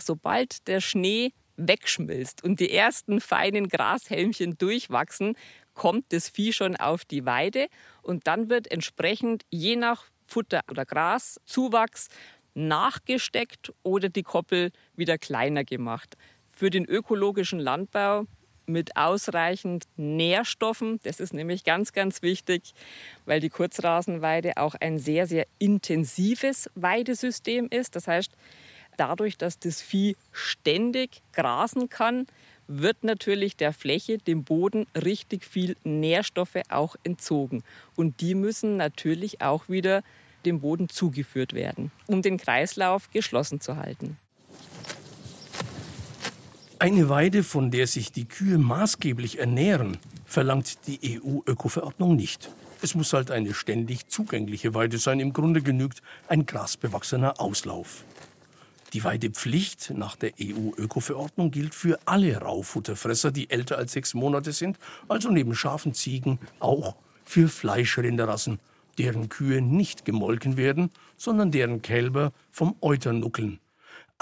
Sobald 0.00 0.66
der 0.68 0.80
Schnee 0.80 1.32
wegschmilzt 1.56 2.42
und 2.42 2.60
die 2.60 2.70
ersten 2.70 3.20
feinen 3.20 3.68
Grashelmchen 3.68 4.56
durchwachsen, 4.56 5.36
kommt 5.74 6.12
das 6.12 6.28
Vieh 6.28 6.52
schon 6.52 6.76
auf 6.76 7.04
die 7.04 7.26
Weide 7.26 7.66
und 8.02 8.26
dann 8.26 8.48
wird 8.48 8.70
entsprechend 8.70 9.44
je 9.50 9.76
nach 9.76 10.06
Futter 10.24 10.62
oder 10.70 10.86
Graszuwachs 10.86 12.08
nachgesteckt 12.54 13.72
oder 13.82 14.08
die 14.08 14.22
Koppel 14.22 14.70
wieder 14.94 15.18
kleiner 15.18 15.64
gemacht. 15.64 16.16
Für 16.46 16.70
den 16.70 16.84
ökologischen 16.84 17.58
Landbau 17.58 18.26
mit 18.66 18.96
ausreichend 18.96 19.84
Nährstoffen. 19.96 21.00
Das 21.02 21.20
ist 21.20 21.34
nämlich 21.34 21.64
ganz, 21.64 21.92
ganz 21.92 22.22
wichtig, 22.22 22.74
weil 23.26 23.40
die 23.40 23.50
Kurzrasenweide 23.50 24.56
auch 24.56 24.74
ein 24.74 24.98
sehr, 24.98 25.26
sehr 25.26 25.46
intensives 25.58 26.70
Weidesystem 26.74 27.68
ist. 27.70 27.96
Das 27.96 28.08
heißt, 28.08 28.32
dadurch, 28.96 29.36
dass 29.38 29.58
das 29.58 29.80
Vieh 29.80 30.16
ständig 30.32 31.22
grasen 31.32 31.88
kann, 31.88 32.26
wird 32.68 33.04
natürlich 33.04 33.56
der 33.56 33.72
Fläche, 33.72 34.18
dem 34.18 34.44
Boden, 34.44 34.86
richtig 34.94 35.44
viel 35.44 35.76
Nährstoffe 35.84 36.62
auch 36.68 36.96
entzogen. 37.02 37.64
Und 37.96 38.20
die 38.20 38.34
müssen 38.34 38.76
natürlich 38.76 39.40
auch 39.42 39.68
wieder 39.68 40.02
dem 40.44 40.60
Boden 40.60 40.88
zugeführt 40.88 41.52
werden, 41.52 41.92
um 42.06 42.22
den 42.22 42.36
Kreislauf 42.36 43.10
geschlossen 43.10 43.60
zu 43.60 43.76
halten. 43.76 44.16
Eine 46.82 47.08
Weide, 47.08 47.44
von 47.44 47.70
der 47.70 47.86
sich 47.86 48.10
die 48.10 48.24
Kühe 48.24 48.58
maßgeblich 48.58 49.38
ernähren, 49.38 49.98
verlangt 50.24 50.88
die 50.88 51.20
EU-Öko-Verordnung 51.22 52.16
nicht. 52.16 52.50
Es 52.82 52.96
muss 52.96 53.12
halt 53.12 53.30
eine 53.30 53.54
ständig 53.54 54.08
zugängliche 54.08 54.74
Weide 54.74 54.98
sein. 54.98 55.20
Im 55.20 55.32
Grunde 55.32 55.62
genügt 55.62 56.02
ein 56.26 56.44
grasbewachsener 56.44 57.40
Auslauf. 57.40 58.02
Die 58.94 59.04
Weidepflicht 59.04 59.92
nach 59.94 60.16
der 60.16 60.32
EU-Öko-Verordnung 60.40 61.52
gilt 61.52 61.76
für 61.76 62.00
alle 62.04 62.38
Raufutterfresser, 62.38 63.30
die 63.30 63.48
älter 63.48 63.78
als 63.78 63.92
sechs 63.92 64.12
Monate 64.12 64.50
sind, 64.50 64.76
also 65.06 65.30
neben 65.30 65.54
Schafen, 65.54 65.94
Ziegen 65.94 66.40
auch 66.58 66.96
für 67.24 67.46
Fleischrinderrassen, 67.46 68.58
deren 68.98 69.28
Kühe 69.28 69.62
nicht 69.62 70.04
gemolken 70.04 70.56
werden, 70.56 70.90
sondern 71.16 71.52
deren 71.52 71.80
Kälber 71.80 72.32
vom 72.50 72.74
Euter 72.80 73.12
nuckeln. 73.12 73.60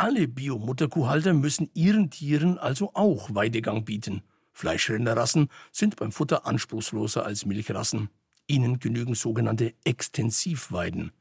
Alle 0.00 0.28
Biomutterkuhhalter 0.28 1.34
müssen 1.34 1.68
ihren 1.74 2.08
Tieren 2.08 2.56
also 2.56 2.92
auch 2.94 3.34
Weidegang 3.34 3.84
bieten. 3.84 4.22
Fleischrinderrassen 4.54 5.50
sind 5.72 5.96
beim 5.96 6.10
Futter 6.10 6.46
anspruchsloser 6.46 7.26
als 7.26 7.44
Milchrassen. 7.44 8.08
Ihnen 8.46 8.78
genügen 8.78 9.14
sogenannte 9.14 9.74
Extensivweiden, 9.84 11.12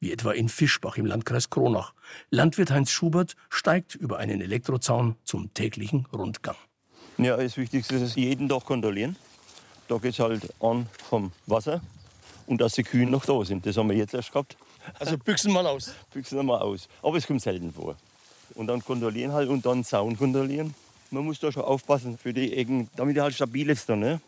wie 0.00 0.12
etwa 0.12 0.32
in 0.32 0.50
Fischbach 0.50 0.98
im 0.98 1.06
Landkreis 1.06 1.48
Kronach. 1.48 1.94
Landwirt 2.28 2.70
Heinz 2.70 2.90
Schubert 2.90 3.36
steigt 3.48 3.94
über 3.94 4.18
einen 4.18 4.42
Elektrozaun 4.42 5.16
zum 5.24 5.54
täglichen 5.54 6.04
Rundgang. 6.12 6.56
Ja, 7.16 7.38
das 7.38 7.56
Wichtigste 7.56 7.94
ist 7.94 8.16
jeden 8.16 8.50
Tag 8.50 8.66
kontrollieren. 8.66 9.16
Da 9.88 9.96
geht 9.96 10.12
es 10.12 10.18
halt 10.18 10.52
an 10.60 10.90
vom 11.08 11.32
Wasser 11.46 11.80
und 12.46 12.60
dass 12.60 12.74
die 12.74 12.82
Kühe 12.82 13.08
noch 13.08 13.24
da 13.24 13.42
sind. 13.46 13.64
Das 13.64 13.78
haben 13.78 13.88
wir 13.88 13.96
jetzt 13.96 14.12
erst 14.12 14.30
gehabt. 14.30 14.58
Also 14.98 15.16
büchsen 15.16 15.54
mal 15.54 15.66
aus. 15.66 15.94
Büchsen 16.12 16.44
mal 16.44 16.58
aus. 16.58 16.86
Aber 17.02 17.16
es 17.16 17.26
kommt 17.26 17.40
selten 17.40 17.72
vor. 17.72 17.96
Und 18.56 18.66
dann 18.66 18.82
kontrollieren 18.82 19.32
halt 19.32 19.48
und 19.48 19.64
dann 19.64 19.84
Zaun 19.84 20.16
kontrollieren. 20.16 20.74
Man 21.10 21.24
muss 21.24 21.38
da 21.38 21.52
schon 21.52 21.62
aufpassen 21.62 22.18
für 22.18 22.32
die 22.32 22.52
Ecken, 22.54 22.88
damit 22.96 23.16
er 23.16 23.24
halt 23.24 23.34
stabil 23.34 23.70
ist 23.70 23.88
dann. 23.88 24.00
Ne? 24.00 24.20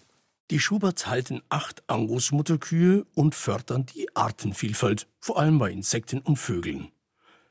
Die 0.50 0.60
Schuberts 0.60 1.06
halten 1.06 1.42
acht 1.48 1.82
Angus-Mutterkühe 1.88 3.04
und 3.14 3.34
fördern 3.34 3.86
die 3.86 4.14
Artenvielfalt, 4.14 5.08
vor 5.18 5.38
allem 5.38 5.58
bei 5.58 5.70
Insekten 5.70 6.20
und 6.20 6.36
Vögeln. 6.36 6.92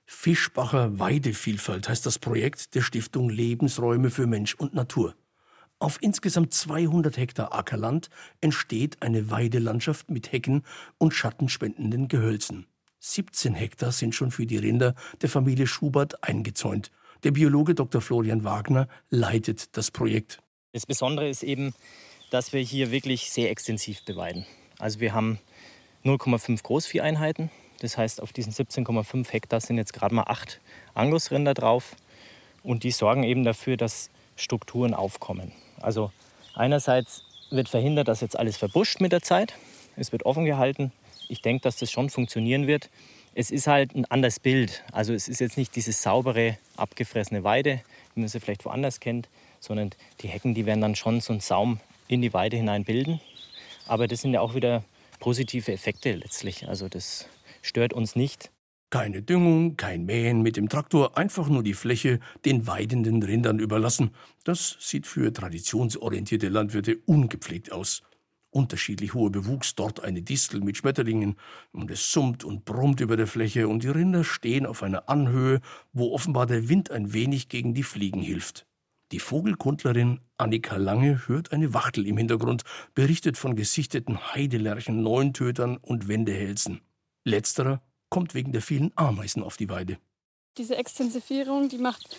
Fischbacher 0.06 0.98
Weidevielfalt 0.98 1.90
heißt 1.90 2.06
das 2.06 2.18
Projekt 2.18 2.74
der 2.76 2.82
Stiftung 2.82 3.30
Lebensräume 3.30 4.10
für 4.10 4.26
Mensch 4.26 4.56
und 4.56 4.74
Natur. 4.74 5.16
Auf 5.80 5.98
insgesamt 6.02 6.54
200 6.54 7.18
Hektar 7.18 7.54
Ackerland 7.54 8.10
entsteht 8.40 9.02
eine 9.02 9.30
Weidelandschaft 9.30 10.10
mit 10.10 10.32
Hecken 10.32 10.64
und 10.98 11.14
schattenspendenden 11.14 12.08
Gehölzen. 12.08 12.66
17 13.00 13.54
Hektar 13.54 13.92
sind 13.92 14.16
schon 14.16 14.32
für 14.32 14.46
die 14.46 14.58
Rinder 14.58 14.96
der 15.22 15.30
Familie 15.30 15.68
Schubert 15.68 16.24
eingezäunt. 16.24 16.92
Der 17.24 17.32
Biologe 17.32 17.75
Dr. 17.75 18.01
Florian 18.01 18.44
Wagner 18.44 18.88
leitet 19.10 19.75
das 19.77 19.92
Projekt. 19.92 20.39
Das 20.74 20.86
Besondere 20.86 21.30
ist 21.30 21.44
eben, 21.44 21.74
dass 22.30 22.54
wir 22.54 22.62
hier 22.62 22.92
wirklich 22.92 23.32
sehr 23.32 23.50
extensiv 23.50 24.04
beweiden. 24.06 24.46
Also 24.80 25.00
wir 25.00 25.13
haben 25.13 25.39
0,5 26.04 26.62
Großvieheinheiten. 26.63 27.50
Das 27.80 27.98
heißt, 27.98 28.22
auf 28.22 28.34
diesen 28.34 28.54
17,5 28.54 29.32
Hektar 29.32 29.62
sind 29.62 29.77
jetzt 29.77 29.94
gerade 29.94 30.13
mal 30.13 30.24
acht 30.24 30.60
Angusrinder 30.94 31.54
drauf. 31.54 31.96
Und 32.63 32.84
die 32.84 32.92
sorgen 32.92 33.24
eben 33.24 33.44
dafür, 33.44 33.77
dass 33.77 34.10
Strukturen 34.36 34.94
aufkommen. 34.94 35.51
Also 35.80 36.12
einerseits 36.54 37.24
wird 37.50 37.70
verhindert, 37.70 38.08
dass 38.08 38.22
jetzt 38.22 38.38
alles 38.38 38.58
verbuscht 38.58 39.00
mit 39.00 39.12
der 39.12 39.22
Zeit. 39.22 39.54
Es 39.96 40.12
wird 40.12 40.25
offen 40.25 40.46
gehalten. 40.46 40.92
Ich 41.28 41.42
denke, 41.42 41.62
dass 41.64 41.78
das 41.78 41.92
schon 41.92 42.10
funktionieren 42.10 42.68
wird. 42.68 42.90
Es 43.34 43.52
ist 43.52 43.68
halt 43.68 43.96
ein 43.96 44.06
anderes 44.06 44.40
Bild. 44.40 44.84
Also 44.92 45.14
es 45.14 45.28
ist 45.28 45.40
jetzt 45.40 45.58
nicht 45.58 45.76
diese 45.76 45.92
saubere, 45.92 46.58
abgefressene 46.76 47.44
Weide, 47.44 47.82
wie 48.14 48.22
man 48.22 48.30
sie 48.30 48.40
vielleicht 48.40 48.66
woanders 48.66 49.00
kennt, 49.00 49.30
sondern 49.60 49.92
die 50.22 50.28
Hecken, 50.28 50.54
die 50.54 50.66
werden 50.66 50.82
dann 50.82 50.96
schon 50.96 51.22
so 51.22 51.34
einen 51.34 51.40
Saum 51.40 51.80
in 52.08 52.22
die 52.22 52.34
Weide 52.34 52.58
hinein 52.58 52.84
bilden. 52.84 53.20
Aber 53.88 54.08
das 54.08 54.22
sind 54.22 54.34
ja 54.34 54.42
auch 54.42 54.56
wieder 54.56 54.84
positive 55.20 55.72
Effekte 55.72 56.14
letztlich. 56.14 56.68
Also 56.68 56.90
das 56.90 57.28
stört 57.62 57.94
uns 57.94 58.16
nicht. 58.16 58.50
Keine 58.90 59.22
Düngung, 59.22 59.76
kein 59.76 60.06
Mähen 60.06 60.42
mit 60.42 60.56
dem 60.56 60.70
Traktor, 60.70 61.18
einfach 61.18 61.50
nur 61.50 61.62
die 61.62 61.74
Fläche 61.74 62.20
den 62.46 62.68
weidenden 62.68 63.22
Rindern 63.22 63.60
überlassen. 63.60 64.12
Das 64.46 64.78
sieht 64.80 65.06
für 65.06 65.34
traditionsorientierte 65.34 66.48
Landwirte 66.48 66.98
ungepflegt 67.06 67.74
aus. 67.74 68.02
Unterschiedlich 68.58 69.14
hoher 69.14 69.32
Bewuchs, 69.32 69.76
dort 69.76 70.04
eine 70.04 70.24
Distel 70.24 70.62
mit 70.62 70.78
Schmetterlingen, 70.78 71.36
und 71.74 71.92
es 71.92 72.12
summt 72.12 72.44
und 72.44 72.66
brummt 72.66 73.02
über 73.02 73.16
der 73.16 73.28
Fläche, 73.28 73.68
und 73.68 73.84
die 73.84 73.88
Rinder 73.90 74.24
stehen 74.24 74.66
auf 74.66 74.82
einer 74.82 75.10
Anhöhe, 75.10 75.62
wo 75.94 76.12
offenbar 76.12 76.48
der 76.48 76.68
Wind 76.68 76.90
ein 76.90 77.14
wenig 77.14 77.50
gegen 77.50 77.76
die 77.76 77.84
Fliegen 77.84 78.24
hilft. 78.24 78.66
Die 79.12 79.20
Vogelkundlerin 79.20 80.22
Annika 80.38 80.78
Lange 80.78 81.28
hört 81.28 81.52
eine 81.52 81.76
Wachtel 81.76 82.08
im 82.08 82.18
Hintergrund, 82.18 82.64
berichtet 82.96 83.38
von 83.38 83.56
gesichteten 83.56 84.34
Heidelerchen, 84.34 85.04
Neuntötern 85.04 85.78
und 85.78 86.08
Wendehälsen. 86.08 86.82
Letzterer 87.26 87.84
kommt 88.10 88.34
wegen 88.34 88.54
der 88.54 88.64
vielen 88.64 88.92
Ameisen 88.96 89.44
auf 89.44 89.58
die 89.58 89.70
Weide. 89.70 90.00
Diese 90.58 90.78
Extensivierung, 90.78 91.70
die 91.70 91.78
macht 91.78 92.10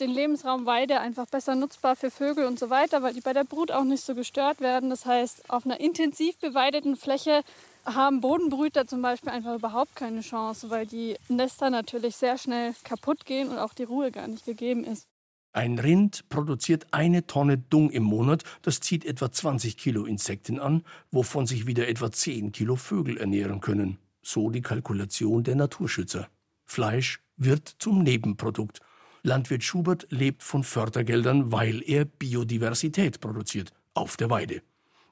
den 0.00 0.10
Lebensraum 0.10 0.66
Weide 0.66 1.00
einfach 1.00 1.26
besser 1.26 1.54
nutzbar 1.54 1.96
für 1.96 2.10
Vögel 2.10 2.46
und 2.46 2.58
so 2.58 2.70
weiter, 2.70 3.02
weil 3.02 3.14
die 3.14 3.20
bei 3.20 3.32
der 3.32 3.44
Brut 3.44 3.70
auch 3.70 3.84
nicht 3.84 4.04
so 4.04 4.14
gestört 4.14 4.60
werden. 4.60 4.90
Das 4.90 5.06
heißt, 5.06 5.50
auf 5.50 5.64
einer 5.64 5.80
intensiv 5.80 6.38
beweideten 6.38 6.96
Fläche 6.96 7.42
haben 7.84 8.20
Bodenbrüter 8.20 8.86
zum 8.86 9.02
Beispiel 9.02 9.30
einfach 9.30 9.54
überhaupt 9.54 9.96
keine 9.96 10.20
Chance, 10.20 10.70
weil 10.70 10.86
die 10.86 11.16
Nester 11.28 11.70
natürlich 11.70 12.16
sehr 12.16 12.38
schnell 12.38 12.74
kaputt 12.84 13.24
gehen 13.24 13.48
und 13.48 13.58
auch 13.58 13.74
die 13.74 13.84
Ruhe 13.84 14.10
gar 14.10 14.28
nicht 14.28 14.44
gegeben 14.44 14.84
ist. 14.84 15.06
Ein 15.52 15.78
Rind 15.78 16.28
produziert 16.28 16.86
eine 16.92 17.26
Tonne 17.26 17.58
Dung 17.58 17.90
im 17.90 18.02
Monat, 18.02 18.44
das 18.62 18.80
zieht 18.80 19.04
etwa 19.04 19.32
20 19.32 19.76
Kilo 19.76 20.04
Insekten 20.04 20.60
an, 20.60 20.84
wovon 21.10 21.46
sich 21.46 21.66
wieder 21.66 21.88
etwa 21.88 22.12
10 22.12 22.52
Kilo 22.52 22.76
Vögel 22.76 23.16
ernähren 23.16 23.60
können. 23.60 23.98
So 24.22 24.50
die 24.50 24.60
Kalkulation 24.60 25.42
der 25.42 25.56
Naturschützer. 25.56 26.28
Fleisch 26.66 27.20
wird 27.36 27.76
zum 27.78 28.02
Nebenprodukt. 28.02 28.80
Landwirt 29.22 29.64
Schubert 29.64 30.06
lebt 30.10 30.42
von 30.42 30.64
Fördergeldern, 30.64 31.52
weil 31.52 31.82
er 31.84 32.04
Biodiversität 32.04 33.20
produziert 33.20 33.72
auf 33.94 34.16
der 34.16 34.30
Weide. 34.30 34.62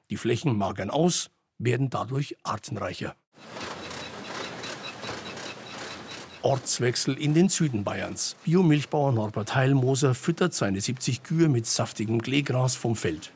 Die 0.09 0.17
Flächen 0.17 0.57
magern 0.57 0.89
aus, 0.89 1.29
werden 1.57 1.89
dadurch 1.89 2.35
artenreicher. 2.43 3.15
Ortswechsel 6.43 7.15
in 7.15 7.33
den 7.33 7.49
Süden 7.49 7.83
Bayerns. 7.83 8.37
Biomilchbauer 8.45 9.11
Norbert 9.11 9.55
Heilmoser 9.55 10.13
füttert 10.13 10.53
seine 10.53 10.79
70 10.79 11.23
Kühe 11.23 11.49
mit 11.49 11.65
saftigem 11.65 12.21
Kleegras 12.21 12.75
vom 12.75 12.95
Feld. 12.95 13.33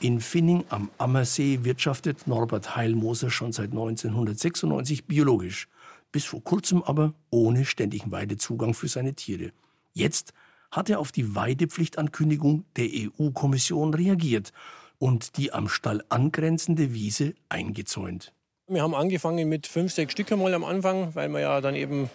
In 0.00 0.20
Finning 0.20 0.64
am 0.70 0.90
Ammersee 0.96 1.60
wirtschaftet 1.64 2.26
Norbert 2.26 2.76
Heilmoser 2.76 3.30
schon 3.30 3.52
seit 3.52 3.72
1996 3.72 5.06
biologisch, 5.06 5.68
bis 6.12 6.24
vor 6.24 6.42
kurzem 6.42 6.82
aber 6.82 7.12
ohne 7.30 7.64
ständigen 7.64 8.10
Weidezugang 8.10 8.72
für 8.72 8.88
seine 8.88 9.14
Tiere. 9.14 9.52
Jetzt 9.96 10.34
hat 10.70 10.90
er 10.90 11.00
auf 11.00 11.10
die 11.10 11.34
Weidepflichtankündigung 11.34 12.66
der 12.76 12.86
EU-Kommission 12.92 13.94
reagiert 13.94 14.52
und 14.98 15.38
die 15.38 15.54
am 15.54 15.70
Stall 15.70 16.04
angrenzende 16.10 16.92
Wiese 16.92 17.32
eingezäunt. 17.48 18.34
Wir 18.68 18.82
haben 18.82 18.94
angefangen 18.94 19.48
mit 19.48 19.66
fünf, 19.66 19.94
sechs 19.94 20.12
Stück 20.12 20.30
einmal 20.30 20.52
am 20.52 20.64
Anfang, 20.64 21.14
weil 21.14 21.30
wir 21.30 21.40
ja 21.40 21.62
dann 21.62 21.74
eben 21.74 22.10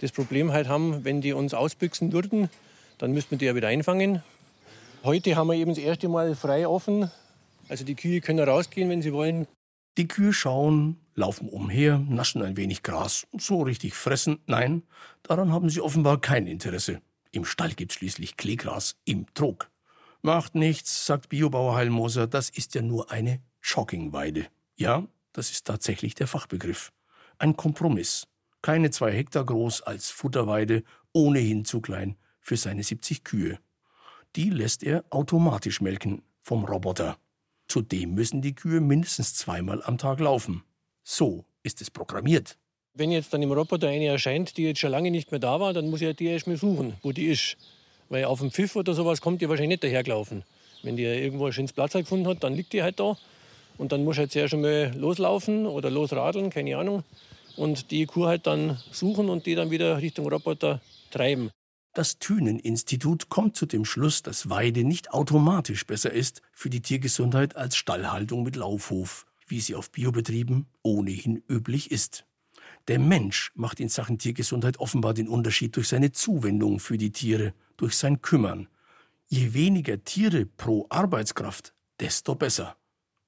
das 0.00 0.12
Problem 0.12 0.52
halt 0.52 0.68
haben, 0.68 1.04
wenn 1.04 1.20
die 1.20 1.32
uns 1.32 1.54
ausbüchsen 1.54 2.12
würden, 2.12 2.50
dann 2.98 3.10
müssten 3.10 3.32
wir 3.32 3.38
die 3.38 3.46
ja 3.46 3.56
wieder 3.56 3.66
einfangen. 3.66 4.22
Heute 5.02 5.34
haben 5.34 5.48
wir 5.48 5.54
eben 5.54 5.72
das 5.72 5.82
erste 5.82 6.08
Mal 6.08 6.36
frei 6.36 6.68
offen. 6.68 7.10
Also 7.68 7.84
die 7.84 7.96
Kühe 7.96 8.20
können 8.20 8.48
rausgehen, 8.48 8.88
wenn 8.90 9.02
sie 9.02 9.12
wollen. 9.12 9.48
Die 9.96 10.06
Kühe 10.06 10.32
schauen, 10.32 11.00
laufen 11.16 11.48
umher, 11.48 11.98
naschen 11.98 12.42
ein 12.42 12.56
wenig 12.56 12.84
Gras. 12.84 13.26
So 13.36 13.62
richtig 13.62 13.94
fressen, 13.94 14.38
nein, 14.46 14.84
daran 15.24 15.50
haben 15.50 15.68
sie 15.68 15.80
offenbar 15.80 16.20
kein 16.20 16.46
Interesse. 16.46 17.00
Im 17.34 17.44
Stall 17.44 17.74
gibt 17.74 17.92
es 17.92 17.98
schließlich 17.98 18.36
Kleegras 18.36 18.96
im 19.04 19.26
Trog. 19.34 19.70
Macht 20.22 20.54
nichts, 20.54 21.06
sagt 21.06 21.28
Biobauer 21.28 21.74
Heilmoser, 21.74 22.26
das 22.26 22.48
ist 22.48 22.74
ja 22.74 22.82
nur 22.82 23.10
eine 23.10 23.42
Shockingweide. 23.60 24.46
Ja, 24.76 25.06
das 25.32 25.50
ist 25.50 25.66
tatsächlich 25.66 26.14
der 26.14 26.26
Fachbegriff. 26.28 26.92
Ein 27.38 27.56
Kompromiss 27.56 28.26
keine 28.64 28.90
zwei 28.90 29.12
Hektar 29.12 29.44
groß 29.44 29.82
als 29.82 30.08
Futterweide, 30.08 30.84
ohnehin 31.12 31.66
zu 31.66 31.82
klein 31.82 32.16
für 32.40 32.56
seine 32.56 32.82
70 32.82 33.22
Kühe. 33.22 33.58
Die 34.36 34.48
lässt 34.48 34.82
er 34.82 35.04
automatisch 35.10 35.82
melken 35.82 36.22
vom 36.40 36.64
Roboter. 36.64 37.18
Zudem 37.68 38.14
müssen 38.14 38.40
die 38.40 38.54
Kühe 38.54 38.80
mindestens 38.80 39.34
zweimal 39.34 39.82
am 39.82 39.98
Tag 39.98 40.18
laufen. 40.18 40.64
So 41.02 41.44
ist 41.62 41.82
es 41.82 41.90
programmiert. 41.90 42.56
Wenn 42.94 43.10
jetzt 43.10 43.32
dann 43.32 43.42
im 43.42 43.52
Roboter 43.52 43.88
eine 43.88 44.06
erscheint, 44.06 44.56
die 44.56 44.64
jetzt 44.64 44.80
schon 44.80 44.90
lange 44.90 45.10
nicht 45.10 45.30
mehr 45.30 45.40
da 45.40 45.58
war, 45.58 45.72
dann 45.72 45.90
muss 45.90 46.00
ich 46.00 46.16
die 46.16 46.26
erst 46.26 46.46
mal 46.46 46.56
suchen, 46.56 46.94
wo 47.02 47.12
die 47.12 47.26
ist. 47.26 47.56
Weil 48.08 48.24
auf 48.24 48.40
dem 48.40 48.50
Pfiff 48.50 48.76
oder 48.76 48.94
sowas 48.94 49.20
kommt 49.20 49.42
die 49.42 49.48
wahrscheinlich 49.48 49.80
nicht 49.80 49.84
dahergelaufen. 49.84 50.44
Wenn 50.82 50.96
die 50.96 51.04
irgendwo 51.04 51.46
ein 51.46 51.52
schönes 51.52 51.72
Platz 51.72 51.92
gefunden 51.92 52.28
hat, 52.28 52.44
dann 52.44 52.54
liegt 52.54 52.72
die 52.72 52.82
halt 52.82 53.00
da. 53.00 53.16
Und 53.78 53.90
dann 53.90 54.04
muss 54.04 54.16
ich 54.16 54.22
jetzt 54.22 54.36
erst 54.36 54.54
mal 54.54 54.92
loslaufen 54.96 55.66
oder 55.66 55.90
losradeln, 55.90 56.50
keine 56.50 56.76
Ahnung 56.76 57.02
und 57.56 57.90
die 57.90 58.06
Kuh 58.06 58.26
halt 58.26 58.46
dann 58.46 58.78
suchen 58.90 59.28
und 59.28 59.46
die 59.46 59.54
dann 59.54 59.70
wieder 59.70 60.00
Richtung 60.00 60.26
Roboter 60.28 60.80
treiben. 61.10 61.50
Das 61.94 62.18
Thünen-Institut 62.18 63.28
kommt 63.28 63.56
zu 63.56 63.66
dem 63.66 63.84
Schluss, 63.84 64.22
dass 64.22 64.50
Weide 64.50 64.82
nicht 64.82 65.12
automatisch 65.12 65.86
besser 65.86 66.12
ist 66.12 66.42
für 66.52 66.68
die 66.70 66.82
Tiergesundheit 66.82 67.54
als 67.54 67.76
Stallhaltung 67.76 68.42
mit 68.42 68.56
Laufhof, 68.56 69.26
wie 69.46 69.60
sie 69.60 69.76
auf 69.76 69.92
Biobetrieben 69.92 70.66
ohnehin 70.82 71.42
üblich 71.48 71.92
ist. 71.92 72.24
Der 72.88 72.98
Mensch 72.98 73.50
macht 73.54 73.80
in 73.80 73.88
Sachen 73.88 74.18
Tiergesundheit 74.18 74.78
offenbar 74.78 75.14
den 75.14 75.28
Unterschied 75.28 75.74
durch 75.76 75.88
seine 75.88 76.12
Zuwendung 76.12 76.80
für 76.80 76.98
die 76.98 77.12
Tiere, 77.12 77.54
durch 77.76 77.96
sein 77.96 78.20
Kümmern. 78.20 78.68
Je 79.26 79.54
weniger 79.54 80.04
Tiere 80.04 80.44
pro 80.44 80.86
Arbeitskraft, 80.90 81.72
desto 81.98 82.34
besser 82.34 82.76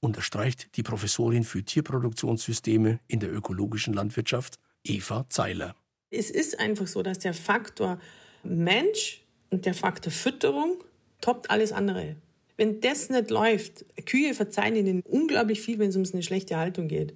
unterstreicht 0.01 0.77
die 0.77 0.83
Professorin 0.83 1.43
für 1.43 1.63
Tierproduktionssysteme 1.63 3.01
in 3.09 3.19
der 3.19 3.33
ökologischen 3.33 3.95
Landwirtschaft, 3.95 4.59
Eva 4.85 5.27
Zeiler. 5.29 5.75
Es 6.11 6.31
ist 6.31 6.61
einfach 6.61 6.87
so, 6.87 7.03
dass 7.03 7.19
der 7.19 7.35
Faktor 7.35 7.99
Mensch 8.45 9.25
und 9.51 9.65
der 9.65 9.75
Faktor 9.75 10.13
Fütterung 10.13 10.85
toppt 11.21 11.51
alles 11.51 11.73
andere. 11.73 12.17
Wenn 12.57 12.81
das 12.81 13.11
nicht 13.11 13.31
läuft, 13.31 13.85
Kühe 14.07 14.35
verzeihen 14.35 14.77
ihnen 14.77 15.03
unglaublich 15.03 15.61
viel, 15.61 15.79
wenn 15.79 15.91
es 15.91 15.97
um 15.97 16.05
eine 16.11 16.23
schlechte 16.23 16.57
Haltung 16.57 16.89
geht. 16.89 17.15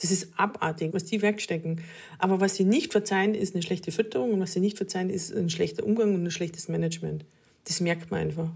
Das 0.00 0.10
ist 0.10 0.32
abartig, 0.36 0.94
was 0.94 1.04
die 1.04 1.20
wegstecken. 1.20 1.82
Aber 2.18 2.40
was 2.40 2.54
sie 2.54 2.64
nicht 2.64 2.92
verzeihen, 2.92 3.34
ist 3.34 3.54
eine 3.54 3.62
schlechte 3.62 3.92
Fütterung 3.92 4.32
und 4.32 4.40
was 4.40 4.52
sie 4.52 4.60
nicht 4.60 4.78
verzeihen, 4.78 5.10
ist 5.10 5.32
ein 5.34 5.50
schlechter 5.50 5.84
Umgang 5.84 6.14
und 6.14 6.24
ein 6.24 6.30
schlechtes 6.30 6.68
Management. 6.68 7.26
Das 7.64 7.80
merkt 7.80 8.10
man 8.10 8.20
einfach. 8.20 8.50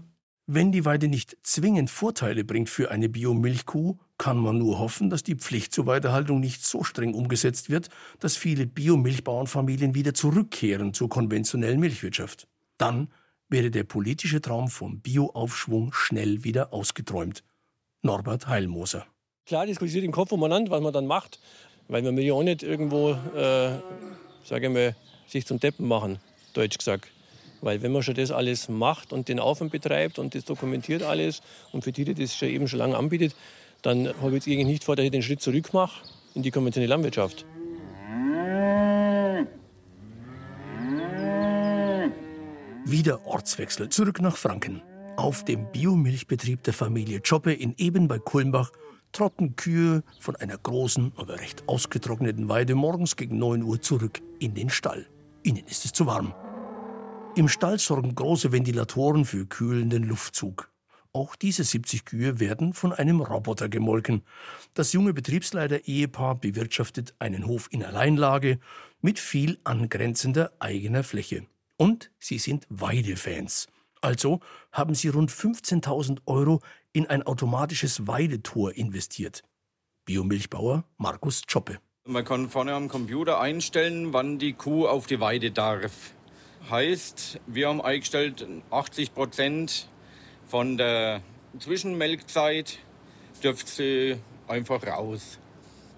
Wenn 0.47 0.71
die 0.71 0.85
Weide 0.85 1.07
nicht 1.07 1.37
zwingend 1.41 1.89
Vorteile 1.89 2.43
bringt 2.43 2.69
für 2.69 2.91
eine 2.91 3.09
Biomilchkuh, 3.09 3.97
kann 4.17 4.37
man 4.37 4.59
nur 4.59 4.77
hoffen, 4.77 5.09
dass 5.09 5.23
die 5.23 5.35
Pflicht 5.35 5.73
zur 5.73 5.87
Weidehaltung 5.87 6.39
nicht 6.39 6.63
so 6.63 6.83
streng 6.83 7.13
umgesetzt 7.13 7.69
wird, 7.69 7.89
dass 8.19 8.37
viele 8.37 8.67
Biomilchbauernfamilien 8.67 9.95
wieder 9.95 10.13
zurückkehren 10.13 10.93
zur 10.93 11.09
konventionellen 11.09 11.79
Milchwirtschaft. 11.79 12.47
Dann 12.77 13.09
wäre 13.49 13.71
der 13.71 13.83
politische 13.85 14.41
Traum 14.41 14.67
vom 14.67 14.99
Bioaufschwung 14.99 15.93
schnell 15.93 16.43
wieder 16.43 16.73
ausgeträumt. 16.73 17.43
Norbert 18.03 18.47
Heilmoser. 18.47 19.07
Klar 19.47 19.67
diskutiert 19.67 20.03
im 20.03 20.11
Kopf 20.11 20.31
umeinander, 20.31 20.71
was 20.71 20.81
man 20.81 20.91
dann 20.91 21.05
macht, 21.05 21.39
weil 21.87 22.01
man 22.01 22.17
will 22.17 22.23
ja 22.23 22.33
auch 22.33 22.41
nicht 22.41 22.63
irgendwo, 22.63 23.11
äh, 23.11 23.77
sage 24.43 24.67
ich 24.67 24.73
mal, 24.73 24.95
sich 25.27 25.45
zum 25.45 25.59
Deppen 25.59 25.87
machen, 25.87 26.17
deutsch 26.53 26.79
gesagt. 26.79 27.11
Weil 27.61 27.83
wenn 27.83 27.91
man 27.91 28.01
schon 28.01 28.15
das 28.15 28.31
alles 28.31 28.69
macht 28.69 29.13
und 29.13 29.27
den 29.27 29.39
Aufwand 29.39 29.71
betreibt 29.71 30.17
und 30.17 30.33
das 30.33 30.45
dokumentiert 30.45 31.03
alles 31.03 31.43
und 31.71 31.83
für 31.83 31.91
die, 31.91 32.05
die 32.05 32.15
das 32.15 32.35
schon 32.35 32.49
eben 32.49 32.67
schon 32.67 32.79
lange 32.79 32.97
anbietet, 32.97 33.35
dann 33.83 34.07
habe 34.19 34.29
ich 34.29 34.33
jetzt 34.33 34.47
eigentlich 34.47 34.65
nicht 34.65 34.83
vor, 34.83 34.95
dass 34.95 35.05
ich 35.05 35.11
den 35.11 35.21
Schritt 35.21 35.41
zurück 35.41 35.73
mache 35.73 36.01
in 36.33 36.41
die 36.41 36.49
konventionelle 36.49 36.89
Landwirtschaft. 36.89 37.45
Wieder 42.83 43.27
Ortswechsel, 43.27 43.89
zurück 43.89 44.21
nach 44.21 44.37
Franken. 44.37 44.81
Auf 45.17 45.45
dem 45.45 45.71
Biomilchbetrieb 45.71 46.63
der 46.63 46.73
Familie 46.73 47.21
Choppe 47.21 47.53
in 47.53 47.75
Eben 47.77 48.07
bei 48.07 48.17
Kulmbach 48.17 48.71
trotten 49.15 49.55
Kühe 49.55 50.03
von 50.19 50.35
einer 50.35 50.57
großen, 50.57 51.13
aber 51.15 51.39
recht 51.39 51.67
ausgetrockneten 51.67 52.49
Weide 52.49 52.75
morgens 52.75 53.15
gegen 53.15 53.37
9 53.39 53.63
Uhr 53.63 53.81
zurück 53.81 54.21
in 54.39 54.53
den 54.53 54.69
Stall. 54.69 55.07
Ihnen 55.43 55.65
ist 55.67 55.85
es 55.85 55.93
zu 55.93 56.05
warm. 56.05 56.33
Im 57.35 57.47
Stall 57.47 57.79
sorgen 57.79 58.13
große 58.13 58.51
Ventilatoren 58.51 59.23
für 59.23 59.45
kühlenden 59.45 60.03
Luftzug. 60.03 60.69
Auch 61.13 61.37
diese 61.37 61.63
70 61.63 62.03
Kühe 62.03 62.41
werden 62.41 62.73
von 62.73 62.91
einem 62.91 63.21
Roboter 63.21 63.69
gemolken. 63.69 64.23
Das 64.73 64.91
junge 64.91 65.13
Betriebsleiter-Ehepaar 65.13 66.35
bewirtschaftet 66.35 67.15
einen 67.19 67.47
Hof 67.47 67.69
in 67.71 67.83
Alleinlage 67.85 68.59
mit 69.01 69.17
viel 69.17 69.59
angrenzender 69.63 70.51
eigener 70.59 71.03
Fläche. 71.03 71.45
Und 71.77 72.11
sie 72.19 72.37
sind 72.37 72.67
Weidefans. 72.69 73.67
Also 74.01 74.41
haben 74.73 74.93
sie 74.93 75.07
rund 75.07 75.31
15.000 75.31 76.19
Euro 76.25 76.61
in 76.95 77.07
ein 77.07 77.23
automatisches 77.23 78.07
Weidetor 78.07 78.73
investiert. 78.73 79.43
Biomilchbauer 80.05 80.85
Markus 80.97 81.41
Choppe. 81.45 81.79
Man 82.07 82.23
kann 82.23 82.49
vorne 82.49 82.73
am 82.73 82.87
Computer 82.87 83.41
einstellen, 83.41 84.13
wann 84.13 84.39
die 84.39 84.53
Kuh 84.53 84.87
auf 84.87 85.05
die 85.05 85.19
Weide 85.19 85.51
darf. 85.51 85.91
Heißt, 86.69 87.41
wir 87.47 87.67
haben 87.67 87.81
eingestellt, 87.81 88.47
80 88.71 89.13
Prozent 89.13 89.89
von 90.47 90.77
der 90.77 91.21
Zwischenmelkzeit 91.59 92.79
dürft 93.43 93.67
sie 93.67 94.15
einfach 94.47 94.87
raus. 94.87 95.37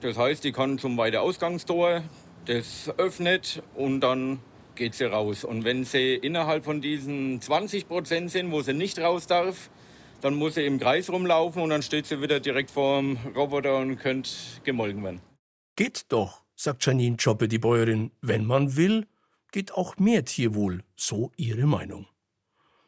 Das 0.01 0.17
heißt, 0.17 0.43
die 0.43 0.51
kann 0.51 0.79
zum 0.79 0.97
Weideausgangstor, 0.97 2.01
das 2.45 2.91
öffnet 2.97 3.61
und 3.75 4.01
dann 4.01 4.39
geht 4.73 4.95
sie 4.95 5.05
raus. 5.05 5.43
Und 5.43 5.63
wenn 5.63 5.85
sie 5.85 6.15
innerhalb 6.15 6.65
von 6.65 6.81
diesen 6.81 7.39
20 7.39 7.87
Prozent 7.87 8.31
sind, 8.31 8.51
wo 8.51 8.61
sie 8.61 8.73
nicht 8.73 8.97
raus 8.97 9.27
darf, 9.27 9.69
dann 10.21 10.35
muss 10.35 10.55
sie 10.55 10.65
im 10.65 10.79
Kreis 10.79 11.09
rumlaufen 11.09 11.61
und 11.61 11.69
dann 11.69 11.81
steht 11.81 12.05
sie 12.05 12.21
wieder 12.21 12.39
direkt 12.39 12.71
vor 12.71 12.99
dem 12.99 13.17
Roboter 13.35 13.77
und 13.77 13.97
könnte 13.97 14.29
gemolken 14.63 15.03
werden. 15.03 15.21
Geht 15.75 16.05
doch, 16.09 16.43
sagt 16.55 16.85
Janine 16.85 17.17
Choppe, 17.17 17.47
die 17.47 17.59
Bäuerin. 17.59 18.11
Wenn 18.21 18.45
man 18.45 18.75
will, 18.75 19.05
geht 19.51 19.73
auch 19.73 19.97
mehr 19.97 20.25
Tierwohl, 20.25 20.83
so 20.95 21.31
ihre 21.37 21.65
Meinung. 21.65 22.07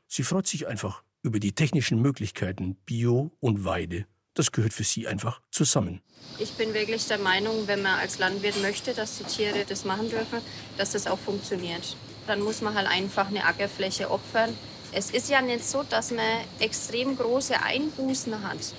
Sie 0.08 0.24
freut 0.24 0.48
sich 0.48 0.68
einfach 0.68 1.04
über 1.22 1.40
die 1.40 1.52
technischen 1.52 2.02
Möglichkeiten 2.02 2.76
Bio 2.86 3.32
und 3.40 3.64
Weide 3.66 4.06
das 4.40 4.54
gehört 4.54 4.74
für 4.74 4.86
sie 4.86 5.06
einfach 5.06 5.42
zusammen. 5.52 6.02
Ich 6.38 6.54
bin 6.54 6.74
wirklich 6.74 7.06
der 7.08 7.20
Meinung, 7.20 7.68
wenn 7.68 7.82
man 7.82 8.00
als 8.00 8.20
Landwirt 8.20 8.62
möchte, 8.62 8.94
dass 8.94 9.18
die 9.18 9.26
Tiere 9.26 9.66
das 9.68 9.84
machen 9.84 10.10
dürfen, 10.10 10.40
dass 10.78 10.94
das 10.94 11.08
auch 11.08 11.20
funktioniert. 11.20 11.98
Dann 12.26 12.42
muss 12.42 12.62
man 12.62 12.74
halt 12.74 12.88
einfach 12.88 13.28
eine 13.28 13.44
Ackerfläche 13.44 14.10
opfern. 14.10 14.56
Es 14.92 15.12
ist 15.12 15.30
ja 15.30 15.42
nicht 15.42 15.64
so, 15.64 15.84
dass 15.84 16.12
man 16.12 16.42
extrem 16.60 17.16
große 17.16 17.62
Einbußen 17.62 18.44
hat, 18.44 18.74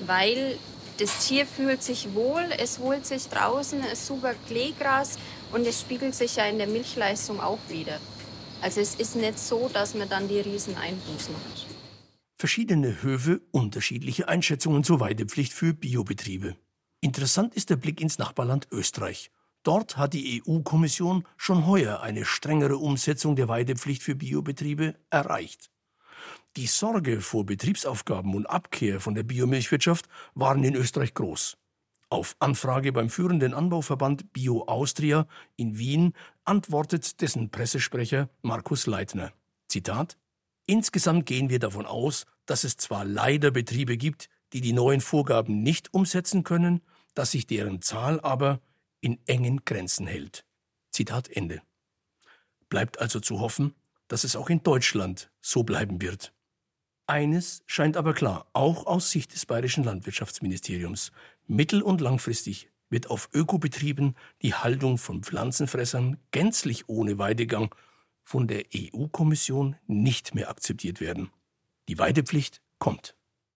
weil 0.00 0.58
das 0.98 1.26
Tier 1.26 1.44
fühlt 1.44 1.82
sich 1.82 2.14
wohl, 2.14 2.44
es 2.58 2.78
holt 2.78 3.04
sich 3.04 3.28
draußen 3.28 3.82
super 3.94 4.34
Kleegras 4.46 5.18
und 5.52 5.66
es 5.66 5.80
spiegelt 5.80 6.14
sich 6.14 6.36
ja 6.36 6.46
in 6.46 6.58
der 6.58 6.68
Milchleistung 6.68 7.40
auch 7.40 7.58
wieder. 7.68 7.98
Also 8.62 8.80
es 8.80 8.94
ist 8.94 9.16
nicht 9.16 9.38
so, 9.38 9.68
dass 9.72 9.94
man 9.94 10.08
dann 10.08 10.28
die 10.28 10.40
riesen 10.40 10.76
Einbußen 10.76 11.34
hat. 11.34 11.66
Verschiedene 12.38 13.02
Höfe, 13.02 13.40
unterschiedliche 13.50 14.28
Einschätzungen 14.28 14.84
zur 14.84 15.00
Weidepflicht 15.00 15.52
für 15.52 15.74
Biobetriebe. 15.74 16.56
Interessant 17.00 17.54
ist 17.54 17.70
der 17.70 17.76
Blick 17.76 18.00
ins 18.00 18.18
Nachbarland 18.18 18.68
Österreich. 18.70 19.30
Dort 19.66 19.96
hat 19.96 20.14
die 20.14 20.44
EU-Kommission 20.46 21.26
schon 21.36 21.66
heuer 21.66 22.00
eine 22.00 22.24
strengere 22.24 22.76
Umsetzung 22.76 23.34
der 23.34 23.48
Weidepflicht 23.48 24.00
für 24.00 24.14
Biobetriebe 24.14 24.94
erreicht. 25.10 25.72
Die 26.54 26.68
Sorge 26.68 27.20
vor 27.20 27.44
Betriebsaufgaben 27.44 28.36
und 28.36 28.46
Abkehr 28.46 29.00
von 29.00 29.16
der 29.16 29.24
Biomilchwirtschaft 29.24 30.06
waren 30.36 30.62
in 30.62 30.76
Österreich 30.76 31.14
groß. 31.14 31.56
Auf 32.10 32.36
Anfrage 32.38 32.92
beim 32.92 33.10
führenden 33.10 33.54
Anbauverband 33.54 34.32
Bio 34.32 34.62
Austria 34.68 35.26
in 35.56 35.76
Wien 35.76 36.12
antwortet 36.44 37.20
dessen 37.20 37.50
Pressesprecher 37.50 38.28
Markus 38.42 38.86
Leitner. 38.86 39.32
Zitat 39.66 40.16
Insgesamt 40.66 41.26
gehen 41.26 41.50
wir 41.50 41.58
davon 41.58 41.86
aus, 41.86 42.26
dass 42.44 42.62
es 42.62 42.76
zwar 42.76 43.04
leider 43.04 43.50
Betriebe 43.50 43.96
gibt, 43.96 44.28
die 44.52 44.60
die 44.60 44.72
neuen 44.72 45.00
Vorgaben 45.00 45.64
nicht 45.64 45.92
umsetzen 45.92 46.44
können, 46.44 46.82
dass 47.14 47.32
sich 47.32 47.48
deren 47.48 47.82
Zahl 47.82 48.20
aber 48.20 48.60
in 49.00 49.18
engen 49.26 49.64
Grenzen 49.64 50.06
hält. 50.06 50.44
Zitat 50.90 51.28
Ende. 51.28 51.62
Bleibt 52.68 53.00
also 53.00 53.20
zu 53.20 53.40
hoffen, 53.40 53.74
dass 54.08 54.24
es 54.24 54.36
auch 54.36 54.50
in 54.50 54.62
Deutschland 54.62 55.30
so 55.40 55.62
bleiben 55.62 56.00
wird. 56.00 56.32
Eines 57.06 57.62
scheint 57.66 57.96
aber 57.96 58.14
klar, 58.14 58.46
auch 58.52 58.86
aus 58.86 59.10
Sicht 59.10 59.32
des 59.32 59.46
bayerischen 59.46 59.84
Landwirtschaftsministeriums. 59.84 61.12
Mittel- 61.46 61.82
und 61.82 62.00
langfristig 62.00 62.70
wird 62.88 63.10
auf 63.10 63.28
Ökobetrieben 63.32 64.16
die 64.42 64.54
Haltung 64.54 64.98
von 64.98 65.22
Pflanzenfressern 65.22 66.18
gänzlich 66.32 66.88
ohne 66.88 67.18
Weidegang 67.18 67.74
von 68.24 68.48
der 68.48 68.64
EU-Kommission 68.74 69.76
nicht 69.86 70.34
mehr 70.34 70.50
akzeptiert 70.50 71.00
werden. 71.00 71.30
Die 71.88 71.98
Weidepflicht 71.98 72.60
kommt. 72.78 73.15